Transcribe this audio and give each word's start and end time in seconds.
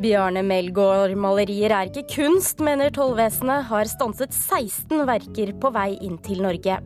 Bjarne 0.00 0.40
Melgaard-malerier 0.48 1.74
er 1.76 1.90
ikke 1.90 2.06
kunst, 2.14 2.62
mener 2.64 2.88
tollvesenet. 2.96 3.66
Har 3.68 3.88
stanset 3.90 4.32
16 4.32 5.02
verker 5.08 5.52
på 5.60 5.70
vei 5.74 5.90
inn 6.00 6.16
til 6.24 6.40
Norge. 6.40 6.78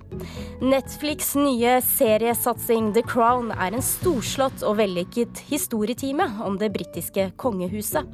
Netflix' 0.58 1.34
nye 1.38 1.76
seriesatsing 1.86 2.90
The 2.96 3.04
Crown 3.06 3.52
er 3.54 3.76
en 3.76 3.84
storslått 3.86 4.64
og 4.66 4.80
vellykket 4.80 5.44
historietime 5.46 6.26
om 6.42 6.58
det 6.58 6.72
britiske 6.74 7.28
kongehuset. 7.38 8.10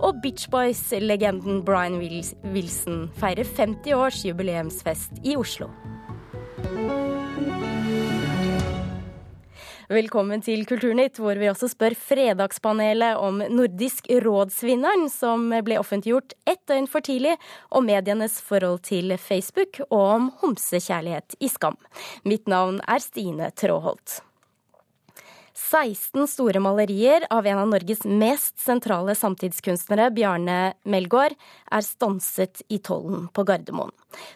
Og 0.00 0.22
Beach 0.24 0.48
Boys-legenden 0.48 1.60
Brian 1.66 2.00
Wilson 2.00 3.10
feirer 3.20 3.44
50 3.44 3.92
års 3.98 4.24
jubileumsfest 4.24 5.20
i 5.28 5.36
Oslo. 5.36 5.68
Velkommen 9.88 10.42
til 10.44 10.66
Kulturnytt, 10.68 11.16
hvor 11.16 11.38
vi 11.40 11.46
også 11.48 11.70
spør 11.72 11.94
Fredagspanelet 11.96 13.16
om 13.24 13.38
Nordisk 13.40 14.10
rådsvinneren, 14.20 15.06
som 15.08 15.46
ble 15.64 15.78
offentliggjort 15.80 16.34
ett 16.44 16.60
døgn 16.68 16.90
for 16.92 17.00
tidlig, 17.08 17.38
om 17.72 17.88
medienes 17.88 18.36
forhold 18.44 18.82
til 18.84 19.16
Facebook, 19.16 19.80
og 19.88 20.04
om 20.18 20.30
homsekjærlighet 20.44 21.40
i 21.40 21.48
Skam. 21.48 21.80
Mitt 22.28 22.52
navn 22.52 22.82
er 22.84 23.00
Stine 23.00 23.48
Tråholt. 23.56 24.20
16 25.70 26.28
store 26.28 26.60
malerier 26.60 27.26
av 27.30 27.46
en 27.46 27.58
av 27.58 27.68
Norges 27.68 28.04
mest 28.04 28.54
sentrale 28.60 29.12
samtidskunstnere, 29.14 30.06
Bjarne 30.16 30.58
Melgaard, 30.88 31.34
er 31.70 31.84
stanset 31.84 32.62
i 32.72 32.78
tollen 32.80 33.26
på 33.36 33.44
Gardermoen. 33.48 33.92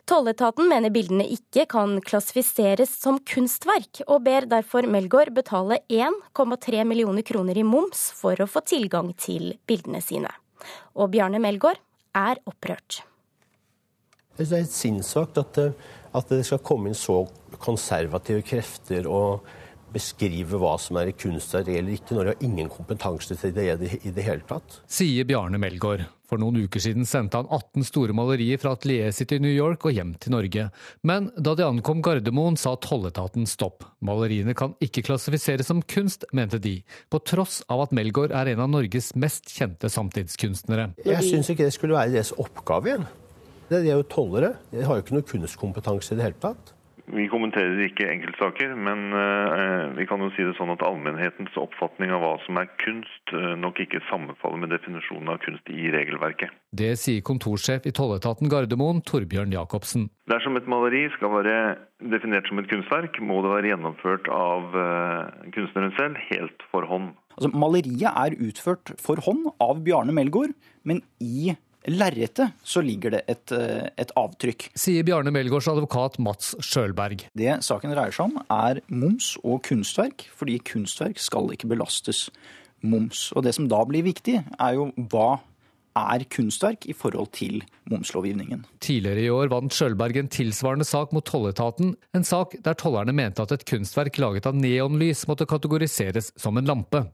Tolletaten 0.08 0.68
mener 0.68 0.92
bildene 0.92 1.24
ikke 1.32 1.64
kan 1.72 1.96
klassifiseres 2.04 2.92
som 3.00 3.20
kunstverk, 3.32 4.02
og 4.08 4.26
ber 4.26 4.48
derfor 4.50 4.88
Melgaard 4.90 5.32
betale 5.36 5.80
1,3 5.88 6.84
millioner 6.88 7.24
kroner 7.24 7.56
i 7.56 7.64
moms 7.64 8.10
for 8.18 8.36
å 8.36 8.50
få 8.50 8.64
tilgang 8.68 9.14
til 9.16 9.54
bildene 9.68 10.02
sine. 10.04 10.34
Og 10.98 11.14
Bjarne 11.14 11.40
Melgaard 11.40 11.80
er 12.18 12.42
opprørt. 12.44 13.00
Det 14.36 14.50
er 14.50 14.64
helt 14.64 14.76
sinnssvakt 14.76 15.40
at, 15.40 15.58
at 16.12 16.30
det 16.32 16.44
skal 16.48 16.60
komme 16.64 16.90
inn 16.90 16.98
så 16.98 17.22
konservative 17.62 18.44
krefter 18.44 19.08
og 19.08 19.48
beskrive 19.92 20.58
hva 20.60 20.74
som 20.80 20.98
er 21.00 21.12
kunstverk 21.16 21.70
eller 21.72 21.96
ikke, 21.96 22.16
når 22.16 22.24
de 22.24 22.34
har 22.34 22.48
ingen 22.48 22.72
kompetanse 22.72 23.36
til 23.38 23.54
det 23.56 23.68
i 24.02 24.10
det 24.10 24.26
hele 24.26 24.44
tatt. 24.48 24.80
Sier 24.90 25.28
Bjarne 25.28 25.60
Melgaard. 25.60 26.08
For 26.32 26.40
noen 26.40 26.62
uker 26.64 26.80
siden 26.80 27.04
sendte 27.04 27.36
han 27.36 27.48
18 27.52 27.84
store 27.84 28.14
malerier 28.16 28.56
fra 28.56 28.70
atelieret 28.72 29.12
sitt 29.12 29.34
i 29.36 29.38
New 29.42 29.52
York 29.52 29.84
og 29.84 29.92
hjem 29.92 30.14
til 30.16 30.32
Norge. 30.32 30.62
Men 31.04 31.28
da 31.36 31.52
de 31.58 31.66
ankom 31.66 32.00
Gardermoen, 32.00 32.56
sa 32.56 32.72
tolletaten 32.80 33.44
stopp. 33.44 33.84
Maleriene 34.00 34.54
kan 34.56 34.72
ikke 34.80 35.04
klassifiseres 35.04 35.68
som 35.68 35.82
kunst, 35.84 36.24
mente 36.32 36.56
de, 36.62 36.78
på 37.12 37.20
tross 37.28 37.60
av 37.68 37.84
at 37.84 37.92
Melgaard 37.92 38.32
er 38.32 38.54
en 38.54 38.64
av 38.64 38.72
Norges 38.72 39.12
mest 39.12 39.52
kjente 39.52 39.92
samtidskunstnere. 39.92 40.94
Jeg 41.04 41.28
syns 41.28 41.52
ikke 41.52 41.68
det 41.68 41.76
skulle 41.76 42.00
være 42.00 42.16
deres 42.16 42.32
oppgave 42.40 42.94
igjen. 42.94 43.10
De 43.68 43.82
er 43.82 43.96
jo 43.98 44.08
tollere. 44.08 44.54
De 44.72 44.84
har 44.88 44.96
jo 44.96 45.04
ikke 45.04 45.18
noe 45.18 45.28
kunstkompetanse 45.28 46.14
i 46.14 46.18
det 46.18 46.30
hele 46.30 46.40
tatt. 46.40 46.72
Vi 47.12 47.26
kommenterer 47.28 47.76
ikke 47.84 48.06
enkeltsaker, 48.08 48.72
men 48.72 49.12
uh, 49.12 49.92
vi 49.98 50.06
kan 50.08 50.22
jo 50.24 50.30
si 50.32 50.46
det 50.46 50.54
sånn 50.56 50.72
at 50.72 50.84
allmennhetens 50.86 51.52
oppfatning 51.60 52.12
av 52.14 52.22
hva 52.24 52.32
som 52.46 52.56
er 52.60 52.70
kunst, 52.80 53.34
uh, 53.36 53.52
nok 53.60 53.82
ikke 53.84 54.00
sammenfaller 54.08 54.62
med 54.62 54.72
definisjonen 54.72 55.28
av 55.34 55.40
kunst 55.44 55.68
i 55.68 55.90
regelverket. 55.92 56.54
Det 56.72 56.94
sier 57.00 57.24
kontorsjef 57.26 57.84
i 57.88 57.92
tolletaten 57.92 58.48
Gardermoen, 58.52 59.02
Torbjørn 59.04 59.52
Jacobsen. 59.52 60.08
Dersom 60.32 60.56
et 60.56 60.70
maleri 60.70 61.04
skal 61.18 61.34
være 61.34 61.56
definert 62.14 62.48
som 62.48 62.62
et 62.62 62.70
kunstverk, 62.70 63.20
må 63.20 63.42
det 63.44 63.52
være 63.58 63.74
gjennomført 63.74 64.30
av 64.32 64.72
uh, 64.72 65.50
kunstneren 65.52 65.92
selv, 65.98 66.22
helt 66.30 66.64
for 66.72 66.88
hånd. 66.88 67.12
Altså, 67.36 67.52
maleriet 67.52 68.08
er 68.08 68.38
utført 68.40 68.94
for 69.00 69.20
hånd 69.24 69.52
av 69.60 69.84
Bjarne 69.84 70.16
Melgaard, 70.16 70.56
men 70.88 71.04
i 71.20 71.52
lerretet 71.90 72.52
så 72.64 72.82
ligger 72.84 73.16
det 73.16 73.22
et, 73.30 73.52
eh, 73.52 73.88
et, 73.98 74.12
avtrykk. 74.18 74.70
Sier 74.78 75.06
Bjarne 75.06 75.32
Melgaards 75.34 75.68
advokat 75.68 76.18
Mats 76.22 76.54
Sjølberg. 76.60 77.26
Det 77.34 77.58
saken 77.64 77.94
dreier 77.94 78.14
seg 78.14 78.30
om 78.30 78.42
er 78.48 78.82
moms 78.88 79.36
og 79.42 79.62
kunstverk, 79.66 80.28
fordi 80.36 80.58
kunstverk 80.58 81.18
skal 81.18 81.50
ikke 81.54 81.70
belastes 81.72 82.28
moms. 82.82 83.30
Og 83.36 83.46
det 83.46 83.54
som 83.56 83.68
da 83.70 83.82
blir 83.88 84.04
viktig, 84.06 84.42
er 84.42 84.74
jo 84.78 84.90
hva 85.10 85.40
er 85.98 86.24
kunstverk 86.32 86.86
i 86.88 86.94
forhold 86.96 87.32
til 87.36 87.62
momslovgivningen. 87.90 88.64
Tidligere 88.80 89.26
i 89.26 89.32
år 89.32 89.50
vant 89.52 89.74
Sjølberg 89.76 90.16
en 90.16 90.30
tilsvarende 90.32 90.86
sak 90.88 91.12
mot 91.12 91.24
tolletaten, 91.28 91.96
en 92.16 92.24
sak 92.24 92.56
der 92.64 92.78
tollerne 92.78 93.12
mente 93.12 93.44
at 93.44 93.52
et 93.52 93.66
kunstverk 93.68 94.16
laget 94.22 94.48
av 94.48 94.56
neonlys 94.56 95.26
måtte 95.28 95.48
kategoriseres 95.48 96.32
som 96.40 96.56
en 96.56 96.70
lampe. 96.70 97.04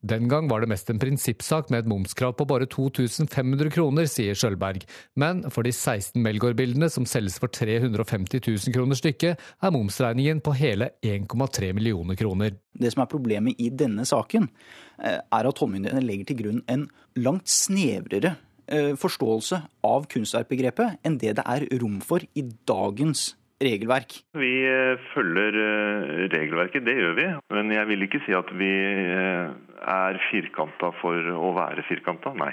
Den 0.00 0.28
gang 0.30 0.48
var 0.50 0.62
det 0.62 0.70
mest 0.72 0.90
en 0.92 1.00
prinsippsak 1.02 1.70
med 1.72 1.84
et 1.84 1.90
momskrav 1.90 2.34
på 2.38 2.46
bare 2.48 2.68
2500 2.70 3.72
kroner, 3.74 4.08
sier 4.10 4.38
Sjølberg. 4.38 4.84
Men 5.20 5.44
for 5.54 5.66
de 5.66 5.72
16 5.74 6.20
Melgaard-bildene 6.24 6.90
som 6.92 7.06
selges 7.08 7.38
for 7.42 7.52
350 7.52 8.42
000 8.44 8.74
kroner 8.76 8.98
stykket, 8.98 9.40
er 9.40 9.74
momsregningen 9.74 10.42
på 10.44 10.56
hele 10.58 10.92
1,3 11.04 11.72
millioner 11.76 12.18
kroner. 12.18 12.56
Det 12.74 12.90
som 12.94 13.04
er 13.04 13.10
problemet 13.10 13.60
i 13.62 13.70
denne 13.70 14.06
saken, 14.08 14.48
eh, 14.98 15.20
er 15.20 15.48
at 15.48 15.60
tollmyndighetene 15.60 16.04
legger 16.04 16.30
til 16.30 16.40
grunn 16.42 16.64
en 16.68 16.88
langt 17.16 17.48
snevrere 17.50 18.36
eh, 18.66 18.92
forståelse 18.98 19.60
av 19.84 20.08
kunstverkbegrepet 20.10 21.00
enn 21.06 21.18
det 21.20 21.36
det 21.38 21.46
er 21.46 21.66
rom 21.80 22.00
for 22.04 22.24
i 22.34 22.46
dagens 22.68 23.32
regelverk? 23.64 24.16
Vi 24.38 24.52
eh, 24.68 25.02
følger 25.12 25.58
eh, 25.60 26.14
regelverket, 26.32 26.84
det 26.86 26.96
gjør 26.98 27.16
vi. 27.18 27.26
Men 27.54 27.72
jeg 27.74 27.90
vil 27.90 28.06
ikke 28.06 28.22
si 28.26 28.36
at 28.36 28.50
vi 28.56 28.70
eh, 28.70 29.52
er 29.94 30.20
firkanta 30.30 30.92
for 31.00 31.34
å 31.34 31.52
være 31.56 31.84
firkanta, 31.88 32.34
nei. 32.38 32.52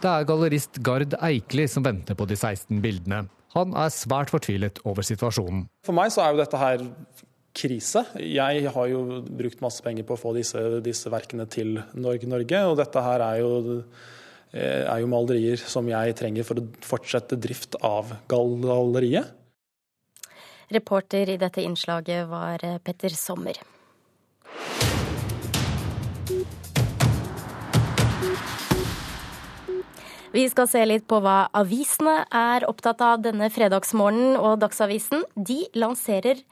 Det 0.00 0.08
er 0.08 0.28
gallerist 0.28 0.80
Gard 0.84 1.16
Eikli 1.20 1.66
som 1.68 1.84
venter 1.84 2.16
på 2.16 2.26
de 2.28 2.38
16 2.38 2.80
bildene. 2.84 3.26
Han 3.56 3.74
er 3.76 3.90
svært 3.92 4.30
fortvilet 4.32 4.78
over 4.86 5.04
situasjonen. 5.04 5.66
For 5.86 5.96
meg 5.96 6.12
så 6.14 6.24
er 6.24 6.32
jo 6.32 6.40
dette 6.40 6.60
her 6.60 6.86
krise. 7.60 8.04
Jeg 8.22 8.70
har 8.70 8.86
jo 8.88 9.20
brukt 9.26 9.60
masse 9.64 9.82
penger 9.84 10.06
på 10.06 10.14
å 10.14 10.20
få 10.20 10.32
disse, 10.36 10.62
disse 10.86 11.10
verkene 11.12 11.48
til 11.50 11.80
Norge, 11.98 12.30
Norge, 12.30 12.62
og 12.70 12.78
dette 12.78 13.02
her 13.04 13.26
er 13.26 13.42
jo 13.42 13.82
er 14.50 14.98
jo 14.98 15.06
malerier 15.06 15.60
som 15.62 15.86
jeg 15.86 16.14
trenger 16.18 16.42
for 16.42 16.58
å 16.58 16.64
fortsette 16.82 17.38
drift 17.38 17.76
av 17.86 18.16
galleriet. 18.30 19.36
Reporter 20.70 21.28
i 21.28 21.36
dette 21.36 21.62
innslaget 21.66 22.28
var 22.30 22.62
eh, 22.62 22.78
Petter 22.78 23.10
Sommer. 23.10 23.58
Vi 30.30 30.44
skal 30.46 30.68
se 30.70 30.84
litt 30.86 31.08
på 31.10 31.18
hva 31.24 31.48
avisene 31.58 32.20
er 32.30 32.62
opptatt 32.70 33.02
av 33.02 33.18
denne 33.24 33.48
fredagsmorgenen. 33.50 34.36
Og 34.38 34.60
Dagsavisen 34.62 35.26
de 35.34 35.64
lanserer 35.74 36.44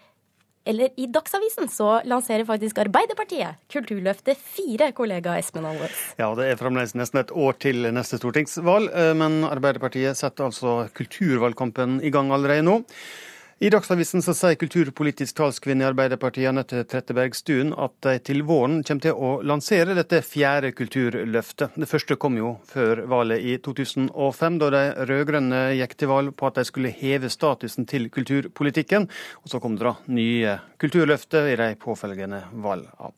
eller 0.68 0.90
i 1.00 1.06
Dagsavisen 1.08 1.70
så 1.72 2.00
lanserer 2.04 2.44
faktisk 2.44 2.76
Arbeiderpartiet 2.82 3.56
Kulturløftet 3.72 4.36
4, 4.36 4.90
kollega 4.98 5.38
Espen 5.40 5.64
Alves. 5.64 5.94
Ja, 6.18 6.28
det 6.36 6.50
er 6.50 6.58
fremdeles 6.60 6.92
nesten 6.98 7.22
et 7.22 7.32
år 7.32 7.56
til 7.62 7.88
neste 7.94 8.18
stortingsvalg, 8.20 8.90
eh, 8.92 9.14
men 9.16 9.46
Arbeiderpartiet 9.48 10.18
setter 10.18 10.50
altså 10.50 10.74
kulturvalgkampen 10.98 12.02
i 12.04 12.12
gang 12.12 12.34
allerede 12.36 12.66
nå. 12.66 12.82
I 13.60 13.70
Dagsavisen 13.74 14.22
så 14.22 14.30
sier 14.38 14.54
kulturpolitisk 14.54 15.34
talskvinne 15.40 15.82
i 15.82 15.86
Arbeiderpartiet 15.88 16.46
Anette 16.46 16.84
Trettebergstuen 16.86 17.72
at 17.74 17.96
de 18.06 18.12
til 18.22 18.44
våren 18.46 18.84
kommer 18.86 19.02
til 19.02 19.18
å 19.18 19.30
lansere 19.42 19.96
dette 19.98 20.20
fjerde 20.22 20.70
kulturløftet. 20.78 21.74
Det 21.74 21.88
første 21.90 22.14
kom 22.22 22.38
jo 22.38 22.52
før 22.70 23.02
valget 23.10 23.42
i 23.42 23.56
2005, 23.58 24.60
da 24.62 24.70
de 24.76 24.84
rød-grønne 25.10 25.62
gikk 25.74 25.98
til 25.98 26.12
valg 26.12 26.36
på 26.38 26.46
at 26.46 26.60
de 26.60 26.68
skulle 26.70 26.94
heve 27.00 27.32
statusen 27.34 27.90
til 27.90 28.06
kulturpolitikken. 28.14 29.10
Og 29.42 29.50
så 29.50 29.58
kom 29.58 29.74
det 29.74 29.88
da 29.88 29.96
nye 30.06 30.54
kulturløfter 30.78 31.50
i 31.50 31.58
de 31.58 31.72
påfølgende 31.82 32.44
valgene. 32.62 33.10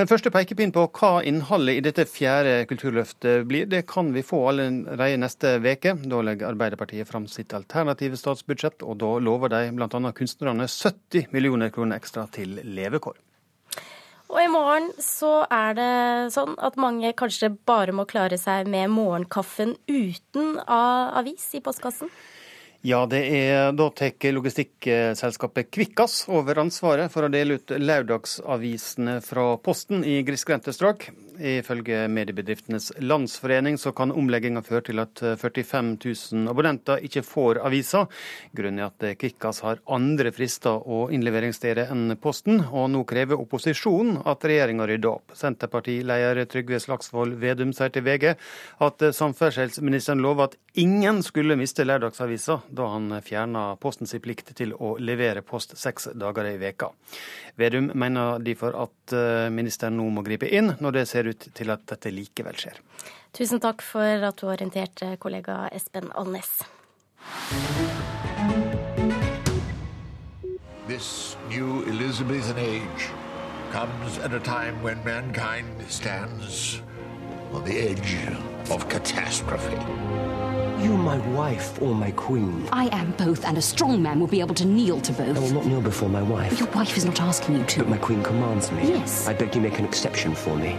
Den 0.00 0.08
første 0.08 0.30
pekepinn 0.32 0.70
på 0.72 0.86
hva 0.96 1.08
innholdet 1.28 1.76
i 1.76 1.80
dette 1.84 2.06
fjerde 2.08 2.62
kulturløftet 2.70 3.42
blir, 3.44 3.66
det 3.68 3.82
kan 3.90 4.14
vi 4.14 4.22
få 4.24 4.38
allerede 4.48 5.18
neste 5.20 5.50
veke. 5.60 5.92
Da 6.08 6.22
legger 6.24 6.48
Arbeiderpartiet 6.48 7.04
fram 7.10 7.26
sitt 7.28 7.52
alternative 7.52 8.16
statsbudsjett, 8.16 8.80
og 8.80 8.96
da 9.02 9.10
lover 9.20 9.52
de 9.52 9.60
bl.a. 9.76 10.12
kunstnerne 10.16 10.64
70 10.72 11.28
millioner 11.36 11.68
kroner 11.74 12.00
ekstra 12.00 12.24
til 12.32 12.62
levekår. 12.64 13.20
Og 14.30 14.40
i 14.40 14.48
morgen 14.48 14.88
så 15.04 15.42
er 15.52 15.76
det 15.76 15.92
sånn 16.32 16.56
at 16.56 16.80
mange 16.80 17.12
kanskje 17.12 17.52
bare 17.68 17.92
må 17.92 18.08
klare 18.08 18.40
seg 18.40 18.72
med 18.72 18.88
morgenkaffen 18.96 19.76
uten 19.84 20.62
avis 20.64 21.44
i 21.52 21.60
postkassen? 21.60 22.08
Ja, 22.80 23.02
det 23.04 23.18
er 23.28 23.74
da 23.76 23.90
tar 23.92 24.32
logistikkselskapet 24.32 25.68
Kvikkas 25.68 26.22
over 26.32 26.62
ansvaret 26.62 27.12
for 27.12 27.26
å 27.26 27.28
dele 27.28 27.58
ut 27.60 27.74
lørdagsavisene 27.76 29.18
fra 29.20 29.50
Posten 29.60 30.00
i 30.00 30.22
grisgrendte 30.24 30.72
strøk. 30.72 31.10
Ifølge 31.40 32.06
Mediebedriftenes 32.12 32.90
Landsforening 33.04 33.76
så 33.80 33.92
kan 33.96 34.12
omlegginga 34.12 34.62
føre 34.64 34.86
til 34.88 35.00
at 35.00 35.20
45 35.40 35.90
000 36.04 36.48
abonnenter 36.52 37.04
ikke 37.04 37.22
får 37.24 37.60
avisa. 37.64 38.06
Grunnen 38.56 38.80
er 38.80 38.88
at 38.88 39.20
Kvikkas 39.20 39.60
har 39.64 39.80
andre 39.84 40.32
frister 40.36 40.80
og 40.80 41.12
innleveringssteder 41.16 41.92
enn 41.92 42.16
Posten, 42.20 42.60
og 42.64 42.88
nå 42.92 43.04
krever 43.08 43.40
opposisjonen 43.40 44.22
at 44.28 44.44
regjeringa 44.48 44.88
rydder 44.88 45.12
opp. 45.12 45.36
Senterpartileder 45.36 46.42
Trygve 46.48 46.80
Slagsvold 46.80 47.36
Vedum 47.44 47.76
sier 47.76 47.92
til 47.92 48.08
VG 48.08 48.34
at 48.88 49.06
samferdselsministeren 49.20 50.24
lover 50.24 50.48
at 50.48 50.58
ingen 50.80 51.20
skulle 51.24 51.60
miste 51.60 51.84
lørdagsavisa 51.88 52.60
da 52.70 52.88
han 52.94 53.12
fjerna 53.24 53.76
Postens 53.80 54.14
plikt 54.22 54.52
til 54.58 54.74
å 54.74 54.94
levere 55.00 55.42
post 55.46 55.76
seks 55.78 56.10
dager 56.14 56.48
i 56.50 56.56
veka. 56.60 56.90
Vedum 57.60 57.90
mener 57.94 58.42
derfor 58.44 58.76
at 58.86 59.14
eh, 59.16 59.48
ministeren 59.52 59.98
nå 59.98 60.08
må 60.14 60.24
gripe 60.26 60.48
inn, 60.48 60.74
når 60.80 60.98
det 60.98 61.06
ser 61.10 61.30
ut 61.30 61.48
til 61.54 61.72
at 61.74 61.86
dette 61.90 62.12
likevel 62.14 62.58
skjer. 62.58 62.80
Tusen 63.36 63.62
takk 63.62 63.82
for 63.86 64.26
at 64.26 64.40
du 64.40 64.48
orienterte 64.50 65.14
kollega 65.22 65.68
Espen 65.72 66.10
Alnes. 66.18 66.60
This 70.88 71.36
new 71.48 71.84
Elizabethan 71.86 72.58
age 72.58 73.10
comes 73.70 74.18
at 74.18 74.34
a 74.34 74.40
time 74.40 74.82
when 74.82 74.98
mankind 75.04 75.66
stands 75.88 76.82
on 77.52 77.64
the 77.64 77.78
edge 77.78 78.16
of 78.70 78.88
catastrophe. 78.88 80.39
You 80.80 80.96
my 80.96 81.18
wife 81.36 81.82
or 81.82 81.94
my 81.94 82.10
queen? 82.12 82.66
I 82.72 82.88
am 82.92 83.12
both, 83.18 83.44
and 83.44 83.58
a 83.58 83.60
strong 83.60 84.00
man 84.00 84.18
will 84.18 84.26
be 84.26 84.40
able 84.40 84.54
to 84.54 84.64
kneel 84.64 84.98
to 85.02 85.12
both. 85.12 85.36
I 85.36 85.40
will 85.40 85.52
not 85.52 85.66
kneel 85.66 85.82
before 85.82 86.08
my 86.08 86.22
wife. 86.22 86.58
Your 86.58 86.70
wife 86.70 86.96
is 86.96 87.04
not 87.04 87.20
asking 87.20 87.56
you 87.56 87.64
to. 87.64 87.80
But 87.80 87.88
my 87.88 87.98
queen 87.98 88.22
commands 88.22 88.72
me. 88.72 88.88
Yes. 88.88 89.28
I 89.28 89.34
beg 89.34 89.54
you 89.54 89.60
make 89.60 89.78
an 89.78 89.84
exception 89.84 90.34
for 90.34 90.56
me. 90.56 90.78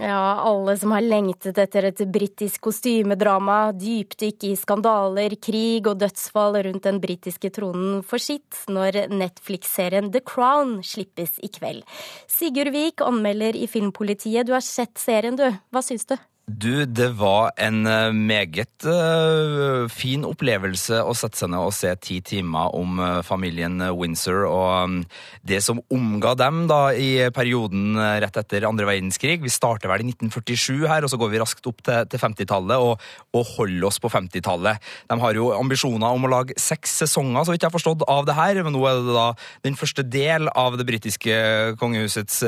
Ja, 0.00 0.40
alle 0.44 0.76
som 0.76 0.92
har 0.92 1.00
lengtet 1.00 1.58
etter 1.58 1.88
et 1.88 2.02
britisk 2.12 2.60
kostymedrama, 2.68 3.72
dypdykk 3.72 4.44
i 4.44 4.52
skandaler, 4.60 5.34
krig 5.40 5.88
og 5.88 5.98
dødsfall 6.04 6.60
rundt 6.68 6.86
den 6.86 7.00
britiske 7.02 7.50
tronen 7.58 8.04
får 8.06 8.22
sitt 8.22 8.62
når 8.70 9.06
Netflix-serien 9.10 10.12
The 10.12 10.20
Crown 10.20 10.78
slippes 10.84 11.40
i 11.42 11.50
kveld. 11.50 11.82
Sigurd 12.30 12.70
Vik, 12.76 13.02
anmelder 13.02 13.56
i 13.56 13.66
Filmpolitiet, 13.66 14.46
du 14.46 14.54
har 14.54 14.62
sett 14.62 14.94
serien, 15.00 15.34
du. 15.34 15.48
Hva 15.72 15.82
syns 15.82 16.06
du? 16.06 16.18
Du, 16.46 16.84
det 16.86 17.08
var 17.18 17.48
en 17.58 17.80
eh, 17.90 18.12
meget 18.14 18.84
uh, 18.86 19.88
fin 19.90 20.22
opplevelse 20.22 21.00
å 21.02 21.10
sette 21.18 21.40
seg 21.40 21.48
ned 21.50 21.58
og 21.58 21.72
se 21.74 21.90
ti 21.98 22.20
timer 22.22 22.70
om 22.78 23.00
uh, 23.02 23.18
familien 23.26 23.82
Windsor 23.90 24.44
og 24.46 24.68
um, 24.86 24.94
det 25.42 25.58
som 25.66 25.80
omga 25.90 26.36
dem 26.38 26.60
da 26.70 26.92
i 26.94 27.26
perioden 27.34 27.98
rett 28.22 28.38
etter 28.38 28.62
andre 28.68 28.86
verdenskrig. 28.86 29.40
Vi 29.42 29.50
starter 29.50 29.90
vel 29.90 30.04
i 30.04 30.12
1947 30.12 30.86
her, 30.86 31.02
og 31.02 31.10
så 31.10 31.18
går 31.18 31.32
vi 31.32 31.40
raskt 31.42 31.66
opp 31.66 31.82
til, 31.82 32.06
til 32.12 32.22
50-tallet 32.22 32.78
og, 32.78 33.02
og, 33.34 33.42
holder 33.56 33.88
oss 33.90 33.98
på 33.98 34.12
50-tallet. 34.14 34.86
De 35.10 35.18
har 35.24 35.40
jo 35.40 35.50
ambisjoner 35.56 36.14
om 36.14 36.28
å 36.28 36.30
lage 36.30 36.54
seks 36.62 36.94
sesonger, 37.02 37.42
så 37.42 37.56
vidt 37.56 37.66
jeg 37.66 37.72
har 37.72 37.74
forstått, 37.74 38.06
av 38.06 38.22
det 38.30 38.38
her, 38.38 38.62
men 38.62 38.74
nå 38.76 38.86
er 38.86 39.02
det 39.02 39.18
da 39.18 39.26
den 39.66 39.78
første 39.78 40.06
del 40.06 40.46
av 40.54 40.78
det 40.78 40.86
britiske 40.86 41.42
kongehusets 41.82 42.38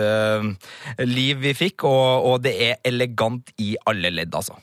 liv 1.02 1.42
vi 1.42 1.56
fikk, 1.66 1.88
og, 1.90 2.30
og 2.30 2.40
det 2.46 2.54
er 2.70 2.82
elegant 2.86 3.50
i 3.58 3.74
alle 3.88 4.12
ledd, 4.14 4.34
altså. 4.34 4.58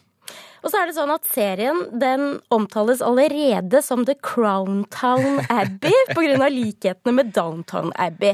Og 0.65 0.71
så 0.73 0.79
er 0.81 0.89
det 0.89 0.95
sånn 0.97 1.13
at 1.13 1.27
serien 1.29 1.77
den 2.01 2.39
omtales 2.53 3.03
allerede 3.05 3.83
som 3.85 4.01
The 4.07 4.15
Crowntown 4.17 5.43
Abbey 5.53 5.93
pga. 6.17 6.47
likhetene 6.49 7.13
med 7.13 7.29
Downtown 7.35 7.91
Abbey. 8.01 8.33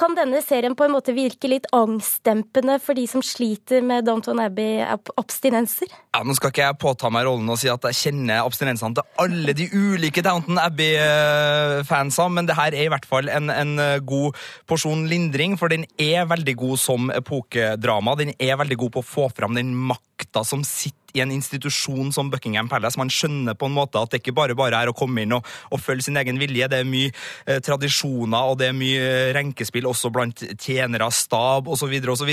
Kan 0.00 0.16
denne 0.16 0.40
serien 0.40 0.72
på 0.76 0.86
en 0.86 0.94
måte 0.94 1.12
virke 1.16 1.50
litt 1.52 1.68
angstdempende 1.76 2.78
for 2.80 2.96
de 2.96 3.04
som 3.10 3.20
sliter 3.20 3.84
med 3.84 4.08
Downtown 4.08 4.40
Abbey-abstinenser? 4.46 5.92
Ja, 6.16 6.24
Nå 6.24 6.38
skal 6.38 6.54
ikke 6.54 6.64
jeg 6.64 6.80
påta 6.80 7.12
meg 7.12 7.28
rollen 7.28 7.52
og 7.52 7.60
si 7.60 7.68
at 7.68 7.84
jeg 7.90 8.00
kjenner 8.00 8.46
abstinensene 8.46 8.96
til 8.96 9.20
alle 9.20 9.52
de 9.56 9.68
ulike 9.76 10.24
Downton 10.24 10.56
Abbey-fansa, 10.62 12.30
men 12.32 12.48
det 12.48 12.56
her 12.56 12.72
er 12.72 12.88
i 12.88 12.92
hvert 12.94 13.08
fall 13.08 13.28
en, 13.28 13.52
en 13.52 13.76
god 14.08 14.40
porsjon 14.64 15.04
lindring, 15.12 15.60
for 15.60 15.68
den 15.72 15.84
er 16.00 16.24
veldig 16.30 16.56
god 16.56 16.80
som 16.80 17.12
epokedrama. 17.12 18.16
Den 18.16 18.32
er 18.40 18.56
veldig 18.64 18.80
god 18.80 18.96
på 18.96 19.04
å 19.04 19.10
få 19.12 19.28
fram 19.36 19.60
den 19.60 19.76
makta 19.76 20.40
som 20.48 20.64
sitter 20.64 21.05
i 21.16 21.22
en 21.24 21.32
institusjon 21.34 22.12
som 22.14 22.30
Buckingham 22.32 22.68
Palace. 22.70 22.98
Man 23.00 23.12
skjønner 23.12 23.56
på 23.58 23.70
en 23.70 23.76
måte 23.76 24.00
at 24.00 24.12
det 24.12 24.22
ikke 24.22 24.36
bare 24.36 24.56
bare 24.58 24.82
er 24.82 24.92
å 24.92 24.96
komme 24.96 25.24
inn 25.24 25.34
og, 25.36 25.46
og 25.72 25.82
følge 25.82 26.08
sin 26.08 26.20
egen 26.20 26.40
vilje. 26.40 26.68
Det 26.70 26.82
er 26.82 26.88
mye 26.88 27.10
eh, 27.46 27.60
tradisjoner 27.64 28.52
og 28.52 28.60
det 28.60 28.70
er 28.70 28.76
mye 28.76 29.02
eh, 29.02 29.32
renkespill 29.36 29.88
også 29.88 30.12
blant 30.14 30.44
tjenere, 30.62 31.08
stab 31.14 31.70
osv. 31.72 31.94
osv. 32.12 32.32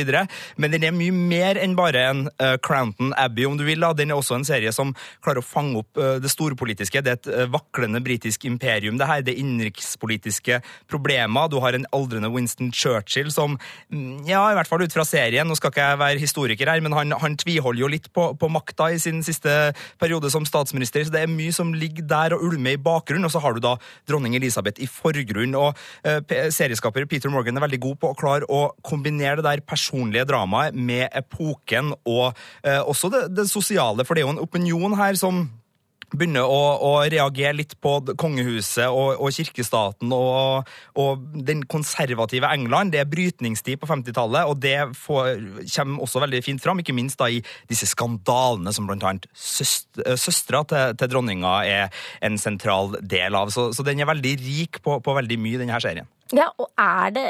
Men 0.57 0.75
den 0.75 0.87
er 0.87 0.95
mye 0.95 1.13
mer 1.13 1.59
enn 1.61 1.77
bare 1.77 2.03
en 2.09 2.25
uh, 2.41 2.55
Crownton 2.63 3.13
Abbey, 3.19 3.45
om 3.47 3.57
du 3.57 3.65
vil. 3.67 3.81
Da. 3.83 3.93
Den 3.97 4.11
er 4.11 4.19
også 4.19 4.37
en 4.37 4.47
serie 4.47 4.73
som 4.75 4.93
klarer 5.23 5.41
å 5.41 5.45
fange 5.45 5.81
opp 5.83 5.99
uh, 5.99 6.15
det 6.21 6.31
storpolitiske. 6.31 7.03
Det 7.03 7.13
er 7.13 7.19
et 7.19 7.31
uh, 7.31 7.45
vaklende 7.53 8.01
britisk 8.03 8.47
imperium, 8.49 8.99
det 8.99 9.09
her. 9.09 9.23
Det 9.25 9.35
er 9.35 9.43
innenrikspolitiske 9.43 10.59
problemer. 10.91 11.51
Du 11.51 11.59
har 11.63 11.77
en 11.77 11.87
aldrende 11.95 12.31
Winston 12.33 12.71
Churchill 12.73 13.31
som, 13.33 13.57
mm, 13.93 14.25
ja, 14.29 14.43
i 14.51 14.57
hvert 14.57 14.69
fall 14.69 14.83
ut 14.83 14.95
fra 14.95 15.05
serien, 15.07 15.47
nå 15.47 15.57
skal 15.59 15.73
ikke 15.73 15.87
jeg 15.87 16.01
være 16.01 16.21
historiker 16.21 16.69
her, 16.71 16.83
men 16.83 16.95
han, 16.95 17.15
han 17.21 17.37
tviholder 17.39 17.83
jo 17.83 17.91
litt 17.91 18.09
på, 18.15 18.29
på 18.39 18.49
makta 18.73 18.91
i 18.93 18.99
sin 18.99 19.21
siste 19.23 19.73
periode 19.99 20.29
som 20.31 20.45
statsminister, 20.45 21.05
så 21.05 21.13
det 21.13 21.23
er 21.23 21.31
mye 21.31 21.53
som 21.53 21.73
ligger 21.73 22.03
der 22.03 22.33
og 22.33 22.43
ulmer 22.43 22.73
i 22.73 22.81
bakgrunnen. 22.81 23.25
Og 23.25 23.31
så 23.31 23.39
har 23.39 23.53
du 23.53 23.61
da 23.61 23.77
dronning 24.09 24.35
Elisabeth 24.35 24.81
i 24.81 24.87
forgrunn. 24.87 25.55
Og 25.55 25.73
uh, 26.07 26.49
serieskaper 26.49 27.05
Peter 27.05 27.29
Morgan 27.29 27.57
er 27.57 27.65
veldig 27.65 27.81
god 27.83 27.99
på 28.01 28.11
å 28.11 28.17
klare 28.17 28.49
å 28.49 28.73
kombinere 28.83 29.41
det 29.41 29.47
der 29.47 29.65
personlige 29.65 30.25
dramaet 30.25 30.75
med 30.75 31.09
epoken 31.13 31.93
og 32.05 32.33
uh, 32.65 32.81
også 32.87 33.09
det, 33.13 33.27
det 33.35 33.49
sosiale, 33.49 34.05
for 34.05 34.15
det 34.15 34.23
er 34.23 34.27
jo 34.27 34.35
en 34.37 34.43
opinion 34.43 34.97
her 34.97 35.15
som 35.19 35.45
begynner 36.17 36.47
å, 36.47 36.61
å, 36.83 36.91
reagere 37.09 37.55
litt 37.57 37.75
på 37.83 37.95
kongehuset 38.19 38.87
og, 38.87 39.17
og 39.17 39.33
kirkestaten 39.35 40.13
og, 40.15 40.69
og, 40.99 41.25
den 41.47 41.63
konservative 41.69 42.49
England. 42.53 42.93
Det 42.93 43.01
er 43.03 43.09
brytningstid 43.09 43.81
på 43.81 43.89
50-tallet, 43.89 44.49
og 44.49 44.61
det 44.63 44.77
får, 44.97 45.33
kommer 45.75 46.05
også 46.05 46.23
veldig 46.23 46.43
fint 46.45 46.63
fram, 46.63 46.81
ikke 46.83 46.95
minst 46.95 47.19
da 47.21 47.29
i 47.31 47.41
disse 47.69 47.89
skandalene 47.91 48.73
som 48.75 48.89
blant 48.89 49.05
annet 49.07 49.29
søstera 49.33 50.63
til, 50.69 50.97
til, 50.99 51.11
dronninga 51.13 51.53
er 51.67 52.03
en 52.23 52.39
sentral 52.41 52.95
del 53.01 53.37
av. 53.37 53.53
Så, 53.53 53.71
så 53.75 53.85
den 53.85 54.01
er 54.01 54.09
veldig 54.09 54.37
rik 54.43 54.81
på, 54.83 54.99
på 55.03 55.17
veldig 55.19 55.39
mye, 55.41 55.61
denne 55.61 55.81
serien. 55.83 56.09
Ja, 56.31 56.47
og 56.55 56.71
er 56.79 57.11
det 57.13 57.25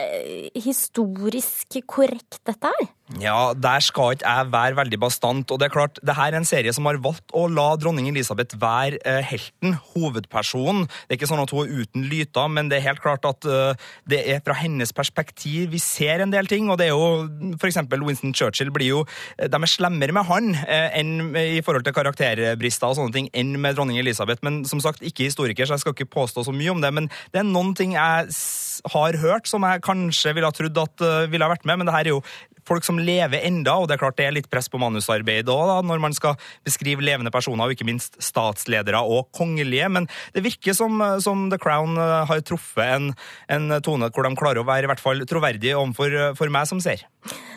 historisk 0.64 1.80
korrekt, 1.90 2.38
dette 2.46 2.70
her? 2.70 2.92
Ja, 3.20 3.52
der 3.58 3.82
skal 3.84 4.16
ikke 4.16 4.30
jeg 4.30 4.52
være 4.54 4.78
veldig 4.78 5.00
bastant. 5.02 5.52
Og 5.52 5.60
det 5.60 5.68
er 5.68 5.74
klart, 5.74 5.98
det 6.06 6.16
her 6.16 6.32
er 6.32 6.38
en 6.40 6.48
serie 6.48 6.72
som 6.74 6.86
har 6.88 7.02
valgt 7.04 7.34
å 7.36 7.48
la 7.52 7.74
dronning 7.78 8.08
Elisabeth 8.10 8.56
være 8.62 9.02
eh, 9.10 9.20
helten, 9.28 9.76
hovedpersonen. 9.94 10.86
Det 10.88 11.14
er 11.14 11.20
ikke 11.20 11.30
sånn 11.30 11.44
at 11.44 11.52
hun 11.52 11.66
er 11.66 11.84
uten 11.84 12.08
lyter, 12.10 12.48
men 12.54 12.72
det 12.72 12.80
er 12.80 12.88
helt 12.88 13.04
klart 13.04 13.28
at 13.28 13.50
uh, 13.50 13.90
det 14.10 14.22
er 14.32 14.42
fra 14.46 14.56
hennes 14.58 14.96
perspektiv 14.96 15.74
vi 15.74 15.82
ser 15.84 16.24
en 16.24 16.34
del 16.34 16.48
ting. 16.50 16.72
Og 16.72 16.80
det 16.80 16.88
er 16.88 16.94
jo 16.94 17.58
for 17.60 17.70
eksempel 17.70 18.06
Winston 18.08 18.34
Churchill 18.34 18.72
blir 18.74 18.90
jo 18.94 19.04
De 19.38 19.60
er 19.60 19.70
slemmere 19.70 20.16
med 20.16 20.28
han 20.30 20.54
eh, 20.64 20.96
enn 21.00 21.34
i 21.38 21.62
forhold 21.66 21.86
til 21.86 21.96
karakterbrister 21.98 22.94
og 22.94 22.98
sånne 23.02 23.16
ting 23.16 23.30
enn 23.36 23.58
med 23.60 23.76
dronning 23.78 24.00
Elisabeth. 24.00 24.46
Men 24.46 24.64
som 24.70 24.82
sagt, 24.84 25.04
ikke 25.04 25.28
historiker, 25.28 25.68
så 25.68 25.76
jeg 25.76 25.84
skal 25.84 25.98
ikke 25.98 26.14
påstå 26.14 26.48
så 26.48 26.56
mye 26.56 26.72
om 26.72 26.82
det. 26.84 26.94
Men 26.96 27.12
det 27.34 27.44
er 27.44 27.50
noen 27.52 27.76
ting 27.78 27.98
jeg 27.98 28.32
har 28.92 29.20
hørt, 29.22 29.48
som 29.48 29.64
jeg 29.68 29.84
kanskje 29.86 30.34
ville 30.36 30.50
ha 30.50 30.56
trodd 30.56 30.82
at 30.82 31.06
uh, 31.06 31.30
ville 31.32 31.46
ha 31.46 31.54
vært 31.54 31.68
med, 31.70 31.80
men 31.80 31.90
det 31.90 31.96
her 31.96 32.10
er 32.10 32.16
jo 32.18 32.24
folk 32.68 32.86
som 32.88 33.00
lever 33.00 33.44
enda, 33.44 33.76
og 33.76 33.90
det 33.90 33.98
er 33.98 34.02
klart 34.04 34.18
det 34.20 34.28
er 34.28 34.36
litt 34.38 34.50
press 34.52 34.70
på 34.72 34.80
manusarbeid 34.80 35.50
òg, 35.52 35.84
når 35.88 36.04
man 36.04 36.16
skal 36.16 36.38
beskrive 36.64 37.04
levende 37.04 37.32
personer, 37.34 37.66
og 37.68 37.76
ikke 37.76 37.88
minst 37.88 38.16
statsledere 38.24 39.02
og 39.04 39.28
kongelige. 39.36 39.90
Men 39.92 40.08
det 40.36 40.46
virker 40.46 40.76
som, 40.78 41.02
som 41.24 41.50
The 41.52 41.60
Crown 41.62 41.98
uh, 42.00 42.24
har 42.30 42.44
truffet 42.48 42.84
en, 42.98 43.12
en, 43.52 43.80
tone 43.84 44.12
hvor 44.14 44.28
de 44.28 44.36
klarer 44.40 44.64
å 44.64 44.68
være 44.68 44.88
i 44.88 44.92
hvert 44.94 45.04
fall 45.04 45.26
troverdige 45.28 45.76
overfor 45.80 46.36
for 46.38 46.52
meg 46.54 46.70
som 46.70 46.80
ser. 46.84 47.04